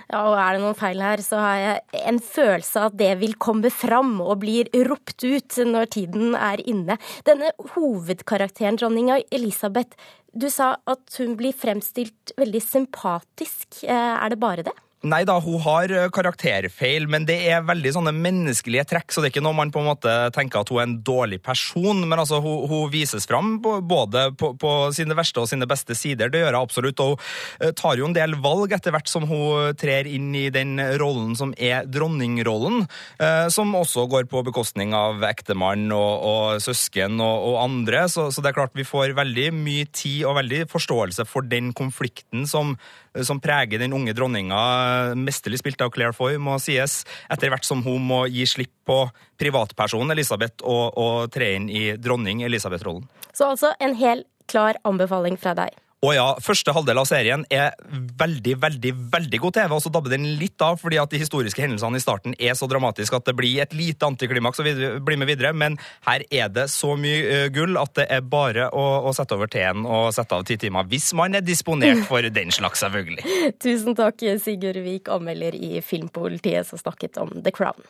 Ja, 0.07 0.21
og 0.23 0.37
er 0.39 0.55
det 0.55 0.63
noen 0.63 0.77
feil 0.79 1.01
her, 1.03 1.23
så 1.25 1.41
har 1.43 1.57
jeg 1.59 2.03
en 2.07 2.21
følelse 2.23 2.79
av 2.79 2.93
at 2.93 2.99
det 3.01 3.11
vil 3.19 3.35
komme 3.43 3.73
fram 3.75 4.21
og 4.23 4.39
blir 4.45 4.71
ropt 4.87 5.25
ut 5.27 5.59
når 5.67 5.91
tiden 5.97 6.37
er 6.39 6.63
inne. 6.63 6.99
Denne 7.27 7.51
hovedkarakteren, 7.75 8.79
dronninga 8.79 9.19
Elisabeth, 9.35 9.99
du 10.37 10.49
sa 10.53 10.75
at 10.85 11.19
hun 11.21 11.37
blir 11.39 11.57
fremstilt 11.57 12.35
veldig 12.37 12.63
sympatisk. 12.63 13.83
Eh, 13.85 14.15
er 14.17 14.33
det 14.33 14.41
bare 14.41 14.67
det? 14.67 14.75
Nei 15.05 15.27
da, 15.29 15.35
hun 15.45 15.61
har 15.61 15.93
eh, 15.93 16.07
karakterfeil, 16.09 17.05
men 17.13 17.27
det 17.29 17.37
er 17.51 17.67
veldig 17.69 17.91
sånne 17.99 18.15
menneskelige 18.17 18.87
trekk, 18.89 19.13
så 19.13 19.21
det 19.21 19.29
er 19.29 19.35
ikke 19.35 19.43
noe 19.45 19.59
man 19.59 19.69
på 19.73 19.83
en 19.83 19.91
måte 19.91 20.15
tenker 20.33 20.63
at 20.63 20.73
hun 20.73 20.81
er 20.81 20.87
en 20.89 20.97
dårlig 21.05 21.39
person. 21.45 22.01
Men 22.09 22.23
altså, 22.23 22.41
hun, 22.41 22.65
hun 22.71 22.89
vises 22.91 23.29
fram 23.29 23.59
både 23.61 24.31
på, 24.41 24.55
på, 24.57 24.73
sine 24.97 25.17
verste 25.19 25.43
og 25.43 25.51
sine 25.51 25.69
beste 25.69 25.95
sider, 25.99 26.33
det 26.33 26.41
gjør 26.41 26.57
hun 26.57 26.63
absolutt. 26.63 27.03
Og 27.05 27.21
hun 27.21 27.69
eh, 27.69 27.75
tar 27.77 28.01
jo 28.01 28.09
en 28.09 28.17
del 28.17 28.39
valg 28.41 28.73
etter 28.73 28.97
hvert 28.97 29.13
som 29.13 29.29
hun 29.29 29.77
trer 29.77 30.09
inn 30.09 30.33
i 30.33 30.49
den 30.55 30.81
rollen 30.97 31.37
som 31.37 31.53
er 31.61 31.85
dronningrollen, 31.85 32.89
eh, 33.21 33.47
som 33.53 33.77
også 33.77 34.09
går 34.11 34.31
på 34.33 34.47
bekostning 34.49 34.97
av 34.97 35.21
ektemann 35.29 35.91
og, 35.93 36.13
og 36.33 36.65
søsken 36.65 37.21
og, 37.21 37.51
og 37.53 37.61
andre. 37.67 38.07
Så, 38.09 38.31
så, 38.33 38.41
det 38.41 38.55
er 38.55 38.61
klart 38.63 38.81
vi 38.81 38.89
får 38.89 39.13
veldig 39.21 39.51
mye 39.61 39.93
tid 39.93 40.25
og 40.25 40.41
veldig 40.41 40.65
forståelse 40.73 41.29
for 41.29 41.45
den 41.45 41.75
konflikten 41.77 42.49
som 42.49 42.79
som 43.25 43.41
preger 43.41 43.81
den 43.81 43.95
unge 43.97 44.15
dronninga, 44.17 45.15
mesterlig 45.17 45.61
spilt 45.63 45.81
av 45.85 45.93
Claire 45.95 46.17
Foy, 46.17 46.37
må 46.43 46.59
sies, 46.63 47.05
etter 47.33 47.53
hvert 47.53 47.67
som 47.67 47.85
hun 47.87 48.05
må 48.05 48.25
gi 48.33 48.47
slipp 48.49 48.73
på 48.87 49.01
privatpersonen 49.41 50.15
Elisabeth 50.15 50.65
og, 50.65 50.99
og 50.99 51.33
tre 51.35 51.55
inn 51.57 51.71
i 51.71 51.89
dronning 52.01 52.45
Elisabeth-rollen. 52.47 53.09
Så 53.33 53.51
altså 53.53 53.73
en 53.81 53.97
helt 53.99 54.29
klar 54.51 54.79
anbefaling 54.87 55.39
fra 55.41 55.57
deg? 55.59 55.75
Og 56.05 56.13
ja, 56.13 56.27
første 56.45 56.75
halvdel 56.77 56.99
av 57.01 57.07
serien 57.09 57.45
er 57.49 57.73
veldig, 58.21 58.57
veldig 58.61 58.91
veldig 59.15 59.39
god 59.41 59.55
TV, 59.57 59.73
og 59.73 59.81
så 59.81 59.93
dabber 59.93 60.13
den 60.13 60.27
litt 60.37 60.61
av 60.63 60.77
fordi 60.81 60.99
at 61.01 61.13
de 61.13 61.21
historiske 61.23 61.63
hendelsene 61.63 61.97
i 61.97 62.05
starten 62.05 62.35
er 62.37 62.53
så 62.59 62.69
dramatiske 62.69 63.17
at 63.17 63.25
det 63.25 63.35
blir 63.39 63.63
et 63.65 63.73
lite 63.77 64.05
antiklimaks 64.05 64.61
å 64.61 64.67
bli 64.67 65.17
med 65.17 65.31
videre, 65.31 65.55
men 65.57 65.79
her 66.05 66.25
er 66.29 66.51
det 66.53 66.67
så 66.73 66.93
mye 67.01 67.47
gull 67.55 67.81
at 67.81 67.95
det 67.97 68.07
er 68.13 68.27
bare 68.29 68.69
å, 68.69 68.85
å 69.09 69.15
sette 69.17 69.39
over 69.39 69.49
T-en 69.51 69.87
og 69.89 70.11
sette 70.15 70.37
av 70.37 70.45
ti 70.49 70.59
timer, 70.61 70.85
hvis 70.91 71.15
man 71.17 71.39
er 71.39 71.47
disponert 71.47 72.05
for 72.11 72.29
den 72.29 72.53
slags, 72.53 72.85
selvfølgelig. 72.85 73.25
Tusen 73.65 73.97
takk, 73.97 74.21
Sigurd 74.43 74.83
Vik, 74.85 75.09
anmelder 75.13 75.57
i 75.57 75.81
Filmpolitiet, 75.81 76.69
som 76.69 76.83
snakket 76.83 77.17
om 77.25 77.33
The 77.41 77.55
Crown. 77.57 77.81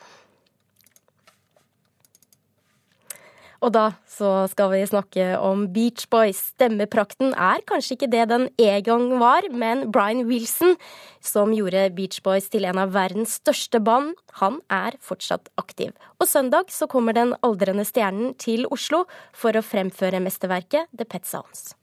Og 3.61 3.73
da 3.73 3.85
så 4.09 4.45
skal 4.51 4.71
vi 4.73 4.83
snakke 4.89 5.29
om 5.41 5.65
Beach 5.73 6.07
Boys. 6.13 6.39
Stemmeprakten 6.53 7.33
er 7.33 7.63
kanskje 7.69 7.97
ikke 7.97 8.11
det 8.13 8.27
den 8.31 8.47
en 8.61 8.83
gang 8.85 9.07
var, 9.21 9.47
men 9.51 9.87
Brian 9.91 10.25
Wilson, 10.29 10.75
som 11.21 11.53
gjorde 11.55 11.87
Beach 11.97 12.21
Boys 12.25 12.49
til 12.53 12.67
en 12.69 12.81
av 12.81 12.93
verdens 12.95 13.39
største 13.41 13.81
band, 13.83 14.13
han 14.41 14.61
er 14.73 14.99
fortsatt 15.01 15.49
aktiv. 15.57 15.95
Og 16.21 16.29
søndag 16.29 16.71
så 16.73 16.89
kommer 16.91 17.17
den 17.17 17.33
aldrende 17.41 17.87
stjernen 17.87 18.35
til 18.37 18.67
Oslo 18.69 19.05
for 19.33 19.57
å 19.57 19.65
fremføre 19.65 20.21
mesterverket 20.23 20.91
The 20.93 21.09
Pet 21.09 21.25
Sounds. 21.25 21.73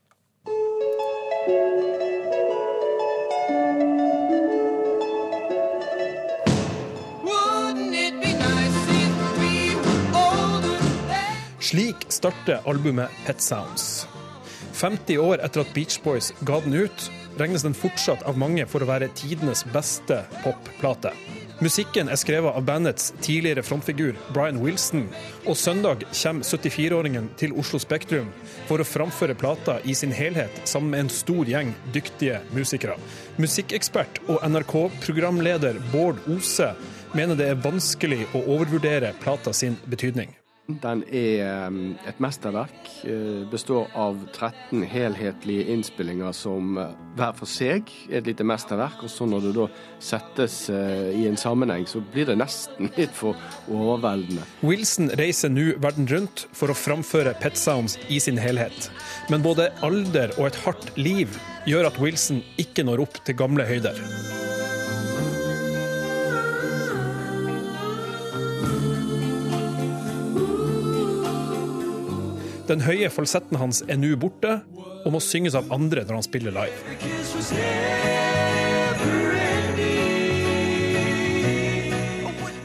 Slik 11.75 12.05
starter 12.09 12.61
albumet 12.71 13.11
Pet 13.27 13.41
Sounds. 13.43 14.07
50 14.73 15.19
år 15.19 15.41
etter 15.43 15.65
at 15.65 15.73
Beach 15.75 15.97
Boys 16.05 16.29
ga 16.47 16.61
den 16.63 16.77
ut, 16.85 17.07
regnes 17.35 17.65
den 17.67 17.75
fortsatt 17.75 18.21
av 18.31 18.37
mange 18.39 18.63
for 18.71 18.85
å 18.85 18.87
være 18.87 19.09
tidenes 19.19 19.65
beste 19.75 20.21
popplate. 20.45 21.11
Musikken 21.59 22.07
er 22.07 22.21
skrevet 22.21 22.55
av 22.55 22.63
bandets 22.69 23.09
tidligere 23.19 23.65
frontfigur 23.67 24.15
Brian 24.37 24.61
Wilson, 24.63 25.09
og 25.51 25.59
søndag 25.59 26.05
kommer 26.13 26.47
74-åringen 26.47 27.27
til 27.43 27.57
Oslo 27.59 27.83
Spektrum 27.83 28.31
for 28.69 28.79
å 28.79 28.87
framføre 28.87 29.35
plata 29.35 29.81
i 29.83 29.97
sin 29.99 30.15
helhet 30.15 30.63
sammen 30.71 30.95
med 30.95 31.07
en 31.09 31.13
stor 31.17 31.51
gjeng 31.51 31.75
dyktige 31.97 32.39
musikere. 32.55 33.01
Musikkekspert 33.43 34.23
og 34.29 34.39
NRK-programleder 34.47 35.83
Bård 35.91 36.23
Ose 36.31 36.71
mener 37.19 37.35
det 37.35 37.51
er 37.51 37.61
vanskelig 37.67 38.29
å 38.31 38.47
overvurdere 38.47 39.11
plata 39.27 39.51
sin 39.51 39.75
betydning. 39.91 40.37
Den 40.65 41.03
er 41.13 41.75
et 42.09 42.21
mesterverk. 42.25 42.87
Eh, 43.05 43.43
består 43.53 43.91
av 43.93 44.17
13 44.33 44.81
helhetlige 44.89 45.67
innspillinger 45.75 46.33
som 46.33 46.79
eh, 46.81 46.95
hver 47.19 47.35
for 47.37 47.51
seg 47.51 47.91
er 48.09 48.23
et 48.23 48.31
lite 48.31 48.47
mesterverk. 48.49 49.03
Og 49.05 49.13
så 49.13 49.29
når 49.29 49.45
det 49.45 49.53
da 49.59 49.67
settes 50.01 50.57
eh, 50.73 51.11
i 51.21 51.27
en 51.29 51.37
sammenheng, 51.37 51.85
så 51.85 52.01
blir 52.01 52.31
det 52.31 52.39
nesten 52.41 52.89
litt 52.97 53.13
for 53.13 53.37
overveldende. 53.69 54.47
Wilson 54.65 55.13
reiser 55.21 55.53
nå 55.53 55.75
verden 55.85 56.09
rundt 56.09 56.47
for 56.57 56.73
å 56.73 56.79
framføre 56.79 57.37
Pet 57.43 57.61
Sounds 57.61 57.99
i 58.09 58.23
sin 58.25 58.41
helhet. 58.41 58.89
Men 59.29 59.45
både 59.45 59.69
alder 59.85 60.33
og 60.39 60.49
et 60.49 60.63
hardt 60.65 60.95
liv 60.97 61.37
gjør 61.69 61.91
at 61.93 62.01
Wilson 62.01 62.41
ikke 62.57 62.89
når 62.89 63.05
opp 63.05 63.21
til 63.21 63.37
gamle 63.37 63.69
høyder. 63.69 64.01
Den 72.65 72.81
høye 72.81 73.11
falsetten 73.13 73.59
hans 73.61 73.83
er 73.85 73.99
nå 74.01 74.15
borte, 74.17 74.55
og 75.05 75.13
må 75.13 75.21
synges 75.21 75.57
av 75.59 75.69
andre 75.75 76.07
når 76.09 76.17
han 76.17 76.25
spiller 76.25 76.55
live. 76.55 76.79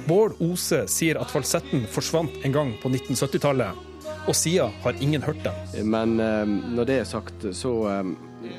Bård 0.07 0.39
Ose 0.41 0.85
sier 0.89 1.19
at 1.19 1.29
falsetten 1.29 1.83
forsvant 1.91 2.39
en 2.47 2.55
gang 2.55 2.71
på 2.79 2.89
1970-tallet, 2.93 3.83
og 4.23 4.37
siden 4.37 4.71
har 4.85 5.03
ingen 5.03 5.25
hørt 5.25 5.43
den. 5.43 5.85
Men 5.91 6.15
eh, 6.23 6.47
når 6.47 6.87
det 6.87 6.97
er 7.01 7.11
sagt, 7.11 7.49
så, 7.53 7.73
eh, 7.91 8.13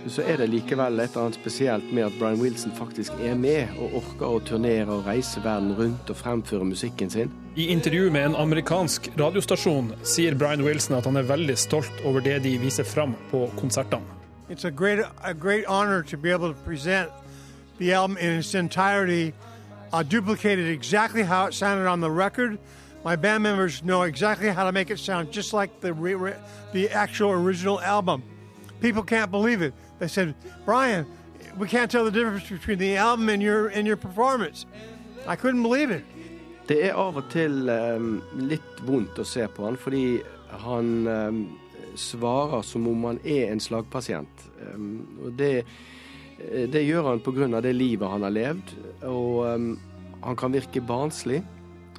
så 0.09 0.23
er 0.23 0.37
det 0.41 0.49
likevel 0.51 1.01
et 1.01 1.11
eller 1.11 1.27
annet 1.27 1.39
spesielt 1.39 1.93
med 1.93 2.07
at 2.07 2.17
Brian 2.19 2.41
Wilson 2.41 2.73
faktisk 2.77 3.13
er 3.23 3.35
med 3.35 3.69
og 3.79 3.99
orker 4.01 4.27
å 4.27 4.41
turnere 4.45 4.89
og 4.89 5.07
reise 5.07 5.43
verden 5.45 5.75
rundt 5.79 6.11
og 6.11 6.17
fremføre 6.17 6.65
musikken 6.65 7.11
sin. 7.11 7.33
I 7.57 7.67
intervju 7.75 8.11
med 8.11 8.31
en 8.31 8.37
amerikansk 8.39 9.11
radiostasjon 9.21 9.93
sier 10.03 10.35
Brian 10.35 10.65
Wilson 10.65 10.97
at 10.99 11.07
han 11.07 11.21
er 11.21 11.29
veldig 11.29 11.57
stolt 11.59 12.05
over 12.05 12.25
det 12.25 12.41
de 12.45 12.57
viser 12.59 12.85
fram 12.85 13.15
på 13.31 13.47
konsertene. 13.61 14.19
It's 14.51 14.65
a 14.65 14.71
great, 14.71 14.99
a 15.23 15.35
great 15.35 15.65
honor 15.67 16.03
to 16.03 16.17
be 16.17 16.31
able 16.33 16.53
to 16.53 16.59
present 16.65 17.11
the 17.79 17.93
album 17.93 18.17
in 18.19 18.39
its 18.39 18.55
entirety, 18.55 19.33
uh, 19.93 20.03
duplicated 20.03 20.67
exactly 20.67 21.23
how 21.23 21.47
it 21.47 21.55
sounded 21.55 21.87
on 21.87 22.01
the 22.01 22.11
record. 22.11 22.59
My 23.05 23.17
band 23.17 23.43
members 23.43 23.83
know 23.83 24.03
exactly 24.03 24.49
how 24.49 24.65
to 24.65 24.73
make 24.73 24.91
it 24.91 24.99
sound 24.99 25.33
just 25.33 25.53
like 25.53 25.81
the 25.81 25.93
re- 25.93 26.35
the 26.73 26.91
actual 26.91 27.31
original 27.31 27.81
album. 27.81 28.23
People 28.81 29.03
can't 29.03 29.31
believe 29.31 29.63
it. 29.63 29.75
They 29.99 30.09
said, 30.09 30.35
"Brian, 30.65 31.07
we 31.59 31.69
can't 31.69 31.91
tell 31.91 32.05
the 32.05 32.11
difference 32.11 32.49
between 32.49 32.79
the 32.79 32.97
album 32.97 33.29
and 33.29 33.43
your 33.43 33.69
and 33.69 33.87
your 33.87 33.97
performance." 33.97 34.67
I 35.27 35.37
couldn't 35.37 35.63
believe 35.63 35.91
it. 35.91 36.05
Det 36.69 36.85
er 36.87 36.95
av 36.95 37.17
og 37.19 37.27
til 37.33 37.69
um, 37.69 38.21
litt 38.39 38.83
vondt 38.87 39.19
å 39.19 39.27
se 39.27 39.47
på 39.51 39.65
han, 39.67 39.77
fordi 39.77 40.21
han 40.63 41.07
um, 41.07 41.41
svarer 41.99 42.63
som 42.63 42.87
om 42.87 43.09
han 43.09 43.19
er 43.27 43.51
en 43.51 43.61
slagpasient. 43.61 44.45
Um, 44.71 45.07
og 45.25 45.33
det, 45.39 45.65
det, 46.71 46.85
gjør 46.87 47.09
han 47.11 47.25
pga. 47.27 47.61
det 47.61 47.75
livet 47.75 48.09
han 48.09 48.23
har 48.23 48.31
levd. 48.31 48.75
Og 49.03 49.43
han 50.23 50.37
kan 50.39 50.55
virke 50.55 50.81
barnslig. 50.81 51.43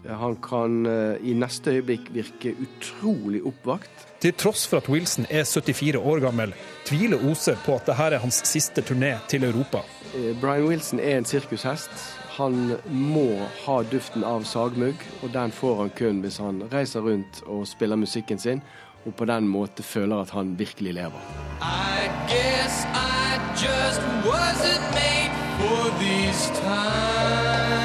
Han 0.08 0.40
kan 0.42 0.86
uh, 0.88 1.20
i 1.20 1.36
neste 1.38 1.76
øyeblikk 1.76 2.08
virke 2.16 2.56
utrolig 2.56 3.44
oppvakt. 3.46 4.08
Til 4.22 4.34
tross 4.38 4.68
for 4.70 4.78
at 4.78 4.90
Wilson 4.90 5.26
er 5.34 5.48
74 5.50 5.96
år 5.98 6.20
gammel, 6.22 6.52
tviler 6.86 7.24
Ose 7.26 7.56
på 7.66 7.74
at 7.74 7.88
dette 7.90 8.06
er 8.14 8.22
hans 8.22 8.38
siste 8.46 8.84
turné 8.86 9.16
til 9.32 9.48
Europa. 9.48 9.82
Uh, 10.14 10.36
Brian 10.42 10.68
Wilson 10.68 11.00
er 11.00 11.18
en 11.18 11.26
sirkushest. 11.26 11.90
Han 12.38 12.76
må 12.86 13.48
ha 13.64 13.80
duften 13.92 14.24
av 14.24 14.46
sagmugg, 14.46 15.02
og 15.24 15.34
den 15.34 15.52
får 15.52 15.82
han 15.82 15.90
kun 15.98 16.20
hvis 16.22 16.38
han 16.38 16.62
reiser 16.70 17.02
rundt 17.02 17.42
og 17.48 17.66
spiller 17.68 17.98
musikken 17.98 18.38
sin, 18.40 18.62
og 19.06 19.16
på 19.18 19.26
den 19.26 19.48
måte 19.50 19.84
føler 19.84 20.22
at 20.22 20.30
han 20.38 20.54
virkelig 20.60 20.94
lever. 20.94 21.26
I 21.62 22.06
guess 22.30 22.86
I 22.94 23.42
just 23.58 24.06
wasn't 24.22 24.86
made 24.94 25.34
for 25.58 25.90
these 25.98 26.46
times. 26.62 27.82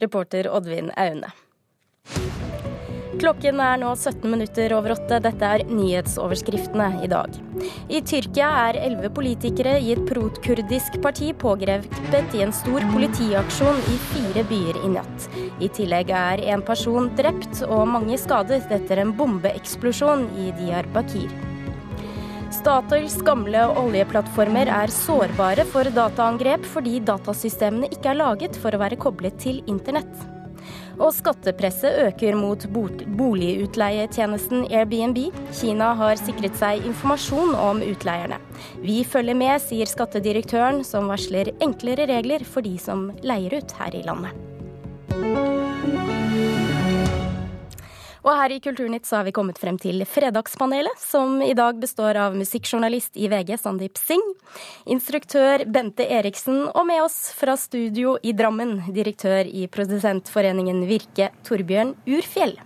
Reporter 0.00 0.46
Oddvin 0.46 0.90
Aune. 0.96 1.47
Klokken 3.18 3.58
er 3.58 3.80
nå 3.80 3.88
17 3.98 4.30
minutter 4.30 4.72
over 4.76 4.92
åtte. 4.94 5.16
Dette 5.24 5.48
er 5.56 5.64
nyhetsoverskriftene 5.66 7.02
i 7.02 7.08
dag. 7.10 7.34
I 7.90 7.98
Tyrkia 8.06 8.50
er 8.68 8.78
elleve 8.78 9.10
politikere 9.16 9.72
i 9.82 9.90
et 9.96 10.04
protkurdisk 10.06 11.00
parti 11.02 11.32
pågrepet 11.34 12.36
i 12.38 12.44
en 12.46 12.54
stor 12.54 12.86
politiaksjon 12.92 13.82
i 13.90 13.96
fire 14.12 14.46
byer 14.52 14.78
i 14.86 14.92
natt. 14.94 15.28
I 15.58 15.70
tillegg 15.80 16.14
er 16.14 16.44
en 16.54 16.62
person 16.62 17.10
drept 17.18 17.64
og 17.66 17.90
mange 17.90 18.20
skadet 18.22 18.70
etter 18.78 19.02
en 19.02 19.12
bombeeksplosjon 19.18 20.28
i 20.38 20.52
Diyarbakir. 20.60 21.34
Statoils 22.54 23.18
gamle 23.26 23.66
oljeplattformer 23.82 24.70
er 24.78 24.94
sårbare 24.94 25.66
for 25.68 25.90
dataangrep 25.90 26.64
fordi 26.70 27.00
datasystemene 27.10 27.90
ikke 27.90 28.14
er 28.14 28.22
laget 28.22 28.62
for 28.62 28.72
å 28.74 28.84
være 28.86 29.02
koblet 29.02 29.42
til 29.42 29.64
internett. 29.66 30.37
Og 30.98 31.12
skattepresset 31.14 31.94
øker 32.08 32.34
mot 32.38 32.64
boligutleietjenesten 32.72 34.66
Airbnb. 34.66 35.18
Kina 35.54 35.92
har 35.98 36.18
sikret 36.20 36.58
seg 36.58 36.84
informasjon 36.90 37.54
om 37.54 37.82
utleierne. 37.86 38.40
Vi 38.82 39.04
følger 39.06 39.38
med, 39.38 39.62
sier 39.62 39.86
skattedirektøren, 39.90 40.82
som 40.86 41.10
varsler 41.10 41.54
enklere 41.64 42.08
regler 42.10 42.42
for 42.44 42.66
de 42.66 42.74
som 42.82 43.10
leier 43.22 43.60
ut 43.60 43.76
her 43.78 43.94
i 43.94 44.02
landet. 44.06 44.34
Og 48.28 48.34
her 48.36 48.52
i 48.52 48.58
Kulturnytt 48.60 49.06
så 49.08 49.16
har 49.16 49.24
vi 49.24 49.32
kommet 49.32 49.56
frem 49.56 49.78
til 49.80 50.02
Fredagspanelet, 50.04 51.00
som 51.00 51.38
i 51.40 51.54
dag 51.56 51.78
består 51.80 52.18
av 52.20 52.34
musikkjournalist 52.36 53.16
i 53.16 53.24
VG 53.32 53.54
Sandeep 53.56 53.96
Singh, 53.96 54.34
instruktør 54.92 55.64
Bente 55.64 56.04
Eriksen 56.04 56.66
og 56.68 56.84
med 56.90 57.00
oss 57.06 57.16
fra 57.38 57.54
studio 57.56 58.18
i 58.20 58.34
Drammen, 58.36 58.82
direktør 58.92 59.48
i 59.48 59.64
Produsentforeningen 59.72 60.84
Virke, 60.90 61.30
Torbjørn 61.48 61.94
Urfjell. 62.04 62.58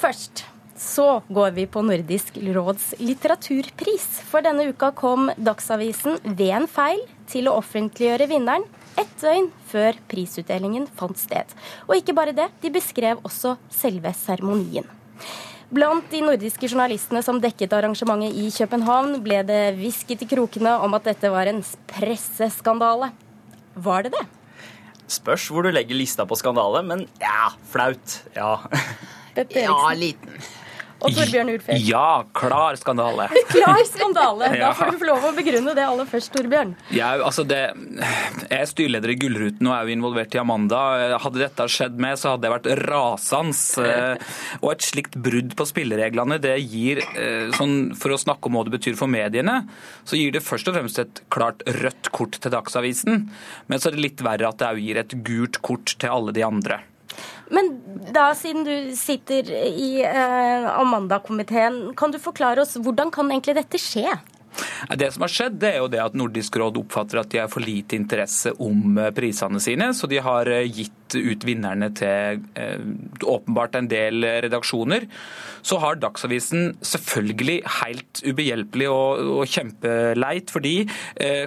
Først 0.00 0.46
så 0.80 1.20
går 1.28 1.52
vi 1.58 1.68
på 1.68 1.84
Nordisk 1.84 2.40
råds 2.56 2.94
litteraturpris, 3.04 4.08
for 4.24 4.40
denne 4.40 4.70
uka 4.72 4.88
kom 4.96 5.28
Dagsavisen 5.36 6.16
ved 6.24 6.48
en 6.62 6.70
feil 6.70 7.04
til 7.28 7.52
å 7.52 7.58
offentliggjøre 7.60 8.32
vinneren 8.32 8.64
ett 9.00 9.16
døgn 9.20 9.50
før 9.70 9.98
prisutdelingen 10.10 10.86
fant 10.98 11.18
sted. 11.18 11.50
Og 11.88 11.96
ikke 11.98 12.14
bare 12.16 12.34
det, 12.36 12.48
de 12.62 12.72
beskrev 12.74 13.22
også 13.26 13.56
selve 13.72 14.12
seremonien. 14.16 14.86
Blant 15.74 16.06
de 16.12 16.20
nordiske 16.22 16.68
journalistene 16.68 17.22
som 17.24 17.40
dekket 17.42 17.72
arrangementet 17.74 18.36
i 18.38 18.50
København, 18.54 19.16
ble 19.24 19.40
det 19.48 19.62
hvisket 19.78 20.22
i 20.22 20.28
krokene 20.30 20.76
om 20.84 20.94
at 20.94 21.08
dette 21.08 21.30
var 21.32 21.50
en 21.50 21.62
presseskandale. 21.90 23.10
Var 23.74 24.06
det 24.06 24.14
det? 24.14 24.26
Spørs 25.10 25.48
hvor 25.50 25.66
du 25.66 25.72
legger 25.74 25.98
lista 25.98 26.24
på 26.28 26.38
skandale, 26.38 26.84
men 26.86 27.06
ja, 27.20 27.50
flaut. 27.72 28.20
Ja. 28.36 28.58
Ja, 29.34 29.78
liten. 29.98 30.38
Og 31.04 31.12
Torbjørn 31.14 31.50
Urfjell. 31.54 31.82
Ja, 31.84 32.24
klar 32.36 32.78
skandale. 32.80 33.26
Klar 33.54 33.82
skandale! 33.88 34.48
Da 34.64 34.70
får 34.76 34.92
du 34.94 34.98
få 35.02 35.08
lov 35.10 35.24
å 35.28 35.32
begrunne 35.36 35.74
det 35.76 35.84
aller 35.84 36.08
først, 36.08 36.32
Torbjørn. 36.34 36.74
Jeg, 36.94 37.20
altså 37.26 37.44
det, 37.48 37.58
jeg 38.00 38.56
er 38.58 38.68
styreleder 38.70 39.12
i 39.12 39.16
Gullruten 39.20 39.68
og 39.68 39.74
er 39.76 39.88
jo 39.90 39.94
involvert 39.98 40.34
i 40.36 40.40
Amanda. 40.40 40.80
Hadde 41.20 41.42
dette 41.42 41.66
skjedd 41.70 41.98
med, 42.00 42.16
så 42.20 42.34
hadde 42.34 42.48
jeg 42.48 42.54
vært 42.56 42.70
rasende. 42.88 43.84
Eh, 43.84 44.38
Og 44.62 44.70
et 44.72 44.86
slikt 44.86 45.18
brudd 45.20 45.52
på 45.58 45.66
spillereglene, 45.68 46.38
det 46.42 46.56
gir, 46.64 47.02
eh, 47.14 47.50
sånn, 47.58 47.92
for 47.98 48.14
å 48.14 48.20
snakke 48.20 48.48
om 48.48 48.56
hva 48.58 48.64
det 48.68 48.74
betyr 48.78 48.96
for 48.98 49.10
mediene, 49.10 49.60
så 50.08 50.16
gir 50.18 50.32
det 50.34 50.42
først 50.46 50.70
og 50.72 50.78
fremst 50.78 51.02
et 51.02 51.20
klart 51.34 51.62
rødt 51.82 52.10
kort 52.14 52.38
til 52.40 52.54
Dagsavisen. 52.54 53.28
Men 53.68 53.78
så 53.82 53.90
er 53.90 53.98
det 53.98 54.04
litt 54.08 54.24
verre 54.24 54.48
at 54.48 54.58
det 54.62 54.70
òg 54.72 54.80
gir 54.84 55.02
et 55.04 55.14
gult 55.26 55.60
kort 55.64 55.96
til 56.00 56.08
alle 56.14 56.32
de 56.36 56.44
andre. 56.46 56.80
Men 57.52 57.70
da, 58.14 58.30
siden 58.36 58.64
du 58.64 58.94
sitter 58.96 59.50
i 59.52 59.88
eh, 60.06 60.68
Amanda-komiteen, 60.80 61.94
kan 61.98 62.14
du 62.14 62.20
forklare 62.22 62.64
oss 62.64 62.76
hvordan 62.80 63.12
kan 63.14 63.30
egentlig 63.32 63.58
dette 63.58 63.80
skje? 63.80 64.06
Det 64.96 65.10
som 65.12 65.24
har 65.24 65.32
skjedd, 65.32 65.56
det 65.62 65.70
er 65.74 65.80
jo 65.82 65.90
det 65.90 66.02
at 66.02 66.16
Nordisk 66.18 66.58
råd 66.60 66.78
oppfatter 66.78 67.20
at 67.20 67.30
de 67.32 67.40
har 67.42 67.50
for 67.50 67.64
lite 67.64 67.96
interesse 67.98 68.52
om 68.62 68.98
eh, 69.00 69.10
prisene 69.16 69.60
sine, 69.62 69.90
så 69.96 70.08
de 70.10 70.20
har 70.22 70.50
eh, 70.50 70.66
gitt 70.68 70.92
ut 71.14 71.46
vinnerne 71.46 71.90
til 71.94 72.42
eh, 72.58 72.84
åpenbart 73.22 73.78
en 73.78 73.88
del 73.90 74.26
redaksjoner. 74.44 75.06
Så 75.64 75.78
har 75.82 75.98
Dagsavisen 76.00 76.74
selvfølgelig 76.84 77.58
helt 77.80 78.22
ubehjelpelig 78.24 78.88
og, 78.92 79.22
og 79.40 79.48
kjempeleit 79.48 80.52
for 80.52 80.64
de 80.64 80.74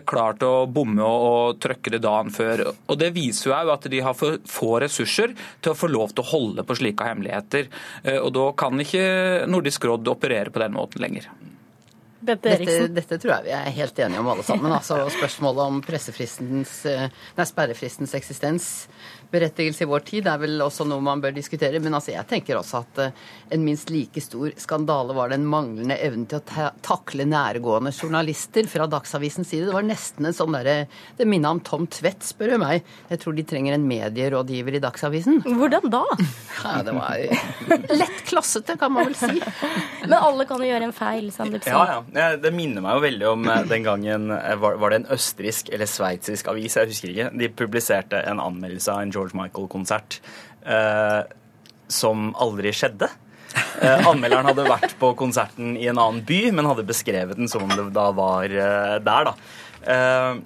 klart 0.10 0.42
å 0.46 0.66
bomme 0.72 1.04
og, 1.06 1.26
og 1.28 1.60
trykke 1.62 1.94
det 1.94 2.02
dagen 2.06 2.32
før. 2.34 2.64
Og 2.88 2.98
Det 2.98 3.12
viser 3.16 3.52
jo 3.52 3.74
at 3.74 3.86
de 3.92 4.02
har 4.04 4.18
for 4.18 4.40
få 4.50 4.72
ressurser 4.82 5.36
til 5.62 5.74
å 5.74 5.78
få 5.78 5.92
lov 5.92 6.16
til 6.16 6.26
å 6.26 6.32
holde 6.32 6.66
på 6.66 6.80
slike 6.80 7.12
hemmeligheter. 7.12 7.70
Og 8.24 8.32
Da 8.38 8.48
kan 8.58 8.82
ikke 8.82 9.06
Nordisk 9.52 9.86
råd 9.86 10.10
operere 10.16 10.54
på 10.54 10.64
den 10.64 10.76
måten 10.78 11.04
lenger. 11.04 11.30
Bente 12.28 12.52
Dette, 12.52 12.64
Eriksen. 12.68 12.96
dette 12.98 13.20
tror 13.24 13.34
jeg 13.38 13.48
vi 13.48 13.54
er 13.56 13.70
helt 13.78 14.00
enige 14.04 14.22
om 14.22 14.30
alle 14.34 14.46
sammen. 14.46 14.74
Altså, 14.76 15.00
spørsmålet 15.18 15.64
om 15.72 15.82
eh, 16.90 17.08
nei, 17.38 17.48
sperrefristens 17.48 18.16
eksistens, 18.20 18.68
berettigelse 19.32 19.84
i 19.84 19.90
vår 19.90 20.06
tid, 20.08 20.28
er 20.30 20.40
vel 20.42 20.62
også 20.64 20.86
noe 20.88 21.04
man 21.04 21.22
bør 21.24 21.36
diskutere. 21.36 21.82
Men 21.84 21.98
altså, 21.98 22.14
jeg 22.16 22.28
tenker 22.30 22.60
også 22.60 22.82
at 22.84 23.02
eh, 23.04 23.26
en 23.56 23.66
minst 23.66 23.92
like 23.94 24.22
stor 24.24 24.52
skandale 24.60 25.16
var 25.18 25.32
den 25.34 25.46
manglende 25.50 25.98
evnen 26.04 26.28
til 26.30 26.40
å 26.40 26.46
ta 26.48 26.70
takle 26.86 27.26
nærgående 27.28 27.92
journalister 27.96 28.68
fra 28.70 28.88
Dagsavisens 28.92 29.50
side. 29.52 29.68
Det 29.68 29.76
var 29.76 29.88
nesten 29.88 30.28
en 30.30 30.36
sånn 30.36 30.56
derre 30.56 30.78
Det 31.18 31.28
minna 31.28 31.52
om 31.56 31.62
Tom 31.66 31.88
Tvedt, 31.92 32.24
spør 32.28 32.56
du 32.56 32.58
meg. 32.62 32.86
Jeg 33.12 33.22
tror 33.24 33.36
de 33.38 33.46
trenger 33.48 33.76
en 33.76 33.88
medierådgiver 33.88 34.78
i 34.78 34.84
Dagsavisen. 34.84 35.42
Hvordan 35.48 35.92
da? 35.94 36.04
Ja, 36.58 36.82
det 36.84 36.94
var 36.96 37.20
lett 37.94 38.24
klassete, 38.28 38.74
kan 38.80 38.92
man 38.92 39.08
vel 39.08 39.16
si. 39.16 39.38
Men 40.02 40.16
alle 40.18 40.46
kan 40.50 40.62
jo 40.62 40.68
gjøre 40.68 40.88
en 40.90 40.96
feil, 40.96 41.30
Sandeep 41.32 41.68
Ja, 41.70 41.84
ja. 41.88 41.98
Ja, 42.18 42.28
Det 42.42 42.52
minner 42.56 42.84
meg 42.84 42.98
jo 42.98 43.04
veldig 43.06 43.28
om 43.30 43.46
eh, 43.52 43.62
den 43.70 43.86
gangen 43.86 44.32
eh, 44.34 44.56
var, 44.60 44.80
var 44.82 44.94
det 44.94 45.02
en 45.04 45.10
østerriksk 45.16 45.70
eller 45.76 45.90
sveitsisk 45.90 46.50
avis, 46.52 46.78
jeg 46.80 46.92
husker 46.92 47.14
ikke. 47.14 47.30
De 47.38 47.50
publiserte 47.62 48.22
en 48.28 48.42
anmeldelse 48.44 48.94
av 48.94 49.04
en 49.06 49.14
George 49.18 49.36
Michael-konsert 49.38 50.20
eh, 50.64 51.24
som 51.92 52.30
aldri 52.44 52.72
skjedde. 52.76 53.10
Eh, 53.82 54.04
anmelderen 54.10 54.46
hadde 54.52 54.66
vært 54.68 54.94
på 55.00 55.14
konserten 55.18 55.76
i 55.80 55.88
en 55.90 55.98
annen 55.98 56.22
by, 56.28 56.40
men 56.54 56.68
hadde 56.70 56.86
beskrevet 56.86 57.40
den 57.40 57.50
som 57.50 57.64
om 57.66 57.74
det 57.74 57.88
da 57.96 58.10
var 58.18 58.46
eh, 58.52 58.98
der. 59.02 59.32
da. 59.32 59.36
Eh, 59.88 60.46